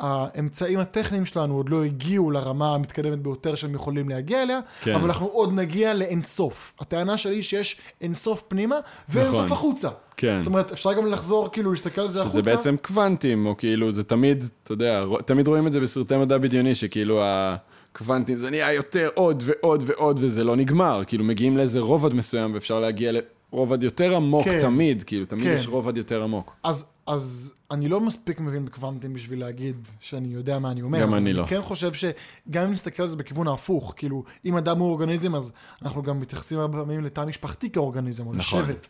האמצעים 0.00 0.78
הטכניים 0.78 1.24
שלנו 1.24 1.54
עוד 1.54 1.68
לא 1.68 1.84
הגיעו 1.84 2.30
לרמה 2.30 2.74
המתקדמת 2.74 3.18
ביותר 3.18 3.54
שהם 3.54 3.74
יכולים 3.74 4.08
להגיע 4.08 4.42
אליה, 4.42 4.60
כן. 4.82 4.94
אבל 4.94 5.04
אנחנו 5.04 5.26
עוד 5.26 5.52
נגיע 5.52 5.94
לאינסוף. 5.94 6.72
הטענה 6.80 7.16
שלי 7.16 7.34
היא 7.34 7.42
שיש 7.42 7.76
אינסוף 8.00 8.42
פנימה 8.48 8.76
ואינסוף 9.08 9.34
נכון. 9.34 9.52
החוצה. 9.52 9.88
כן. 10.16 10.38
זאת 10.38 10.46
אומרת, 10.46 10.72
אפשר 10.72 10.92
גם 10.92 11.06
לחזור, 11.06 11.48
כאילו, 11.52 11.70
להסתכל 11.72 12.00
על 12.00 12.08
זה 12.08 12.18
החוצה. 12.20 12.32
שזה 12.32 12.42
בעצם 12.42 12.76
קוונטים, 12.82 13.46
או 13.46 13.56
כאילו, 13.56 13.92
זה 13.92 14.02
תמיד, 14.02 14.44
אתה 14.62 14.72
יודע, 14.72 15.04
תמיד 15.24 15.48
רואים 15.48 15.66
את 15.66 15.72
זה 15.72 15.80
בסרטי 15.80 16.16
מדע 16.16 16.38
בדיוני, 16.38 16.74
שכאילו 16.74 17.20
הקוונטים 17.24 18.38
זה 18.38 18.50
נהיה 18.50 18.72
יותר 18.72 19.08
עוד 19.14 19.42
ועוד 19.46 19.84
ועוד, 19.86 20.18
וזה 20.22 20.44
לא 20.44 20.56
נגמר. 20.56 21.02
כאילו, 21.06 21.24
מגיעים 21.24 21.56
לאיזה 21.56 21.80
רובד 21.80 22.14
מסוים, 22.14 22.54
ואפשר 22.54 22.80
להגיע 22.80 23.12
לרובד 23.52 23.82
יותר 23.82 24.16
עמוק 24.16 24.44
כן. 24.44 24.60
תמיד, 24.60 25.02
כאילו, 25.02 25.26
תמיד 25.26 25.44
כן. 25.44 25.52
יש 25.52 25.66
רובד 25.66 25.96
יותר 25.96 26.22
עמוק. 26.22 26.52
אז, 26.62 26.86
אז 27.10 27.54
אני 27.70 27.88
לא 27.88 28.00
מספיק 28.00 28.40
מבין 28.40 28.64
בקוונטים 28.64 29.12
בשביל 29.12 29.40
להגיד 29.40 29.88
שאני 30.00 30.28
יודע 30.28 30.58
מה 30.58 30.70
אני 30.70 30.82
אומר. 30.82 31.00
גם 31.00 31.14
אני 31.14 31.32
לא. 31.32 31.40
אני 31.42 31.48
כן 31.48 31.62
חושב 31.62 31.92
שגם 31.92 32.64
אם 32.66 32.72
נסתכל 32.72 33.02
על 33.02 33.08
זה 33.08 33.16
בכיוון 33.16 33.48
ההפוך, 33.48 33.94
כאילו, 33.96 34.24
אם 34.44 34.56
אדם 34.56 34.78
הוא 34.78 34.88
אורגניזם, 34.90 35.34
אז 35.34 35.52
אנחנו 35.82 36.02
גם 36.02 36.20
מתייחסים 36.20 36.58
הרבה 36.58 36.78
פעמים 36.78 37.04
לתא 37.04 37.24
משפחתי 37.24 37.70
כאורגניזם, 37.70 38.26
או 38.26 38.32
נכון. 38.32 38.60
לשבט, 38.62 38.86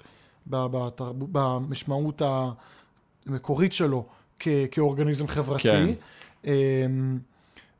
במשמעות 1.32 2.22
המקורית 3.26 3.72
שלו 3.72 4.06
כ- 4.38 4.48
כאורגניזם 4.70 5.26
חברתי. 5.28 5.62
כן. 5.62 5.90
אמ, 6.44 7.18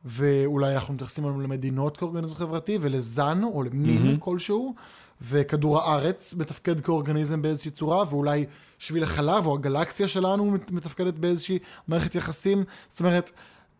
ואולי 0.05 0.73
אנחנו 0.75 0.93
מתייחסים 0.93 1.25
היום 1.25 1.41
למדינות 1.41 1.97
כאורגניזם 1.97 2.35
חברתי, 2.35 2.77
ולזן 2.81 3.41
או 3.43 3.63
למין. 3.63 4.17
כלשהו, 4.19 4.75
וכדור 5.21 5.79
הארץ 5.79 6.33
מתפקד 6.33 6.81
כאורגניזם 6.81 7.41
באיזושהי 7.41 7.71
צורה, 7.71 8.03
ואולי 8.09 8.45
שביל 8.79 9.03
החלב 9.03 9.45
או 9.45 9.53
הגלקסיה 9.53 10.07
שלנו 10.07 10.51
מת- 10.51 10.71
מתפקדת 10.71 11.13
באיזושהי 11.13 11.59
מערכת 11.87 12.15
יחסים. 12.15 12.63
זאת 12.87 12.99
אומרת, 12.99 13.31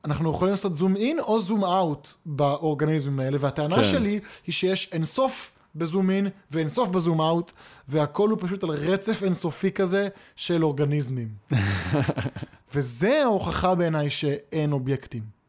אנחנו 0.06 0.32
יכולים 0.32 0.51
לעשות 0.51 0.75
זום 0.75 0.95
אין 0.95 1.19
או 1.19 1.41
זום 1.41 1.65
אאוט 1.65 2.08
באורגניזמים 2.25 3.19
האלה, 3.19 3.38
והטענה 3.39 3.75
כן. 3.75 3.84
שלי 3.84 4.19
היא 4.47 4.54
שיש 4.54 4.89
אינסוף 4.91 5.51
בזום 5.75 6.10
אין 6.10 6.27
ואינסוף 6.51 6.89
בזום 6.89 7.21
אאוט, 7.21 7.51
והכל 7.88 8.30
הוא 8.30 8.38
פשוט 8.41 8.63
על 8.63 8.69
רצף 8.69 9.23
אינסופי 9.23 9.71
כזה 9.71 10.08
של 10.36 10.63
אורגניזמים. 10.63 11.27
וזה 12.73 13.21
ההוכחה 13.23 13.75
בעיניי 13.75 14.10
שאין 14.10 14.71
אובייקטים. 14.71 15.40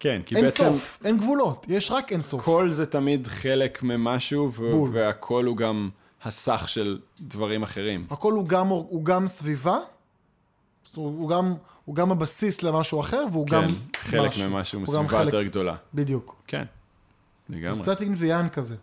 כן, 0.00 0.22
כי 0.26 0.36
אין 0.36 0.44
בעצם 0.44 0.64
סוף, 0.64 0.98
אין 1.04 1.16
גבולות, 1.18 1.66
יש 1.68 1.90
רק 1.90 2.12
אין 2.12 2.22
סוף. 2.22 2.44
כל 2.44 2.70
זה 2.70 2.86
תמיד 2.86 3.26
חלק 3.26 3.82
ממשהו, 3.82 4.52
ו- 4.52 4.70
בול. 4.72 4.90
והכל 4.92 5.44
הוא 5.44 5.56
גם 5.56 5.90
הסך 6.24 6.64
של 6.68 6.98
דברים 7.20 7.62
אחרים. 7.62 8.06
הכל 8.10 8.32
הוא 8.32 8.46
גם, 8.48 8.68
הוא 8.68 9.04
גם 9.04 9.28
סביבה, 9.28 9.76
הוא 10.94 11.28
גם, 11.28 11.54
הוא 11.84 11.94
גם 11.96 12.10
הבסיס 12.12 12.62
למשהו 12.62 13.00
אחר, 13.00 13.24
והוא 13.32 13.46
כן, 13.48 13.56
גם 13.62 13.66
חלק 13.96 14.28
משהו. 14.28 14.50
ממשהו, 14.50 14.78
הוא 14.80 14.94
גם 14.94 15.02
מסביבה 15.02 15.18
חלק- 15.22 15.32
יותר 15.32 15.42
גדולה. 15.42 15.74
בדיוק. 15.94 16.36
כן, 16.46 16.64
זה 17.48 17.56
לגמרי. 17.56 17.82
קצת 17.82 18.00
אין 18.02 18.14
ויאן 18.18 18.48
כזה, 18.48 18.76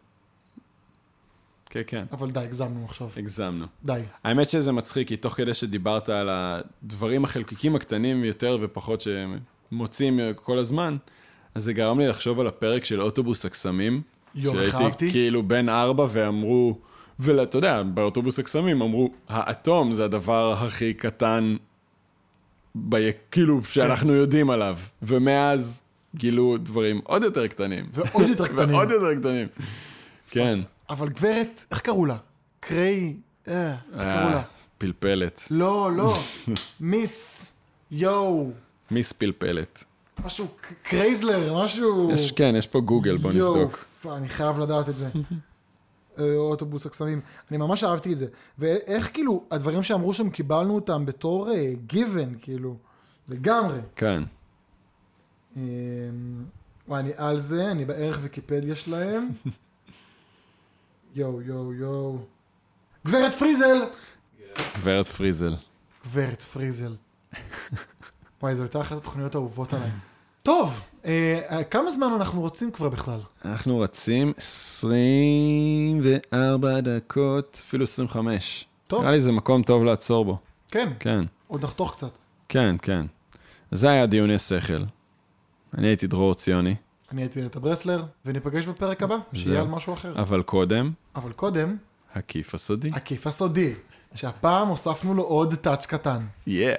כן, 1.70 1.82
כן, 1.88 2.06
אבל 2.12 2.32
די, 2.32 2.40
הגזמנו 2.40 2.86
עכשיו. 2.86 3.10
הגזמנו. 3.18 3.66
די. 3.86 4.02
האמת 4.24 4.50
שזה 4.50 4.72
מצחיק, 4.72 5.08
כי 5.08 5.18
תוך 5.18 5.34
כדי 5.34 5.54
שדיברת 5.54 6.10
על 6.10 6.30
הדברים 6.32 7.24
החלקיקים 7.24 7.76
הקטנים 7.76 8.24
יותר 8.24 8.58
ופחות 8.62 9.02
שמוצאים 9.70 10.20
כל 10.36 10.58
הזמן, 10.58 10.98
אז 11.56 11.64
זה 11.64 11.74
גרם 11.74 12.00
לי 12.00 12.08
לחשוב 12.08 12.40
על 12.40 12.48
הפרק 12.48 12.86
של 12.86 13.02
אוטובוס 13.02 13.46
הקסמים. 13.46 14.02
יואו, 14.36 14.60
איך 14.60 14.70
שהייתי 14.70 14.84
אהבתי. 14.84 15.12
כאילו 15.12 15.44
בן 15.44 15.70
ארבע 15.70 16.08
ואמרו, 16.10 16.78
ואתה 17.20 17.58
יודע, 17.58 17.84
באוטובוס 17.84 18.40
הקסמים 18.40 18.82
אמרו, 18.82 19.12
האטום 19.30 19.92
זה 19.92 20.06
הדבר 20.06 20.54
הכי 20.54 20.94
קטן, 20.94 21.56
ב... 22.90 22.96
כאילו, 23.32 23.64
שאנחנו 23.64 24.14
יודעים 24.14 24.50
עליו. 24.50 24.78
ומאז 25.02 25.84
גילו 26.16 26.58
דברים 26.58 27.02
עוד 27.04 27.24
יותר 27.24 27.48
קטנים. 27.48 27.86
ועוד 27.92 28.30
יותר 28.30 28.48
קטנים. 28.54 28.70
ועוד 28.70 28.92
יותר 28.92 29.20
קטנים. 29.20 29.48
כן. 30.30 30.60
אבל 30.90 31.10
גברת, 31.10 31.66
איך 31.72 31.80
קראו 31.80 32.06
לה? 32.06 32.18
קריי, 32.60 33.14
אה, 33.48 33.72
איך 33.72 34.02
קראו 34.02 34.30
לה? 34.30 34.38
אה, 34.38 34.42
פלפלת. 34.78 35.48
לא, 35.52 35.92
לא, 35.96 36.14
Miss, 36.80 37.54
יואו, 37.92 38.52
Miss 38.92 39.12
פלפלת. 39.12 39.84
משהו, 40.26 40.48
קרייזלר, 40.84 41.64
משהו... 41.64 42.12
יש, 42.12 42.32
כן, 42.32 42.54
יש 42.58 42.68
פה 42.68 42.80
גוגל, 42.80 43.18
בוא 43.18 43.32
יואו, 43.32 43.56
נבדוק. 43.56 43.86
אני 44.12 44.30
חייב 44.30 44.60
לדעת 44.60 44.90
את 44.90 44.98
זה. 44.98 45.10
אה, 46.20 46.36
אוטובוס 46.36 46.86
הקסמים. 46.86 47.22
אני 47.50 47.58
ממש 47.58 47.84
אהבתי 47.84 48.14
את 48.14 48.18
זה. 48.18 48.28
ואיך 48.58 49.14
כאילו, 49.14 49.44
הדברים 49.52 49.84
שאמרו 49.84 50.14
שם, 50.14 50.30
קיבלנו 50.30 50.76
אותם 50.76 51.06
בתור 51.06 51.50
גיוון, 51.88 52.36
כאילו, 52.42 52.78
לגמרי. 53.30 53.80
כן. 53.96 54.24
אה, 55.58 55.62
וואי, 56.88 57.00
אני 57.00 57.12
על 57.16 57.40
זה, 57.40 57.72
אני 57.72 57.86
בערך 57.86 58.20
ויקיפדיה 58.22 58.76
שלהם. 58.76 59.30
יואו, 61.16 61.42
יואו, 61.42 61.74
יואו. 61.74 62.18
גברת 63.06 63.34
פריזל! 63.34 63.78
גברת 64.78 65.08
פריזל. 65.08 65.56
גברת 66.06 66.42
פריזל. 66.42 66.96
וואי, 68.42 68.56
זו 68.56 68.62
הייתה 68.64 68.82
אחת 68.82 68.98
התוכניות 68.98 69.36
האהובות 69.36 69.74
עליי. 69.74 69.90
טוב, 70.44 70.82
אה, 71.06 71.62
כמה 71.72 71.92
זמן 71.92 72.08
אנחנו 72.16 72.42
רוצים 72.42 72.72
כבר 72.72 72.90
בכלל? 72.90 73.20
אנחנו 73.46 73.80
רצים 73.80 74.34
24 74.38 76.82
דקות, 76.82 77.62
אפילו 77.68 77.84
25. 77.84 78.66
טוב. 78.88 79.02
נראה 79.02 79.12
לי 79.12 79.22
זה 79.22 79.32
מקום 79.32 79.64
טוב 79.64 79.84
לעצור 79.84 80.26
בו. 80.26 80.38
כן, 80.72 80.90
כן, 81.00 81.26
עוד 81.48 81.64
נחתוך 81.64 81.92
קצת. 81.92 82.20
כן, 82.50 82.76
כן. 82.82 83.06
זה 83.72 83.90
היה 83.90 84.06
דיוני 84.06 84.40
שכל. 84.40 84.84
אני 85.78 85.88
הייתי 85.88 86.08
דרור 86.08 86.34
ציוני, 86.34 86.76
אני 87.12 87.22
הייתי 87.22 87.42
נטע 87.42 87.60
ברסלר, 87.60 88.04
וניפגש 88.26 88.66
בפרק 88.66 89.04
הבא, 89.04 89.18
שיהיה. 89.34 89.62
על 89.62 89.68
משהו 89.68 89.94
אחר. 89.94 90.22
אבל 90.22 90.42
קודם, 90.42 90.92
אבל 91.16 91.32
קודם, 91.32 91.78
הכיף 92.16 92.54
הסודי. 92.54 92.90
הכיף 92.94 93.28
הסודי, 93.28 93.74
שהפעם 94.16 94.68
הוספנו 94.68 95.14
לו 95.14 95.24
עוד 95.24 95.56
טאץ' 95.56 95.86
קטן. 95.86 96.20
יא. 96.48 96.74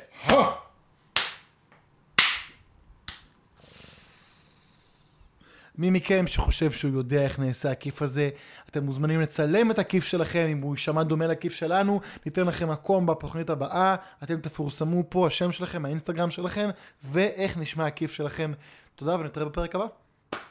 מי 5.78 5.90
מכם 5.90 6.26
שחושב 6.26 6.70
שהוא 6.70 6.94
יודע 6.94 7.22
איך 7.22 7.38
נעשה 7.38 7.70
הכיף 7.70 8.02
הזה, 8.02 8.30
אתם 8.70 8.84
מוזמנים 8.84 9.20
לצלם 9.20 9.70
את 9.70 9.78
הכיף 9.78 10.04
שלכם, 10.04 10.46
אם 10.52 10.60
הוא 10.60 10.74
יישמע 10.74 11.02
דומה 11.02 11.26
לכיף 11.26 11.52
שלנו, 11.52 12.00
ניתן 12.26 12.46
לכם 12.46 12.70
מקום 12.70 13.06
בתוכנית 13.06 13.50
הבאה, 13.50 13.96
אתם 14.22 14.40
תפורסמו 14.40 15.04
פה, 15.08 15.26
השם 15.26 15.52
שלכם, 15.52 15.84
האינסטגרם 15.84 16.30
שלכם, 16.30 16.68
ואיך 17.04 17.56
נשמע 17.56 17.86
הכיף 17.86 18.12
שלכם. 18.12 18.52
תודה 18.96 19.16
ונתראה 19.20 19.46
בפרק 19.46 19.74
הבא. 19.74 19.86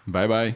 ביי 0.07 0.27
ביי. 0.27 0.53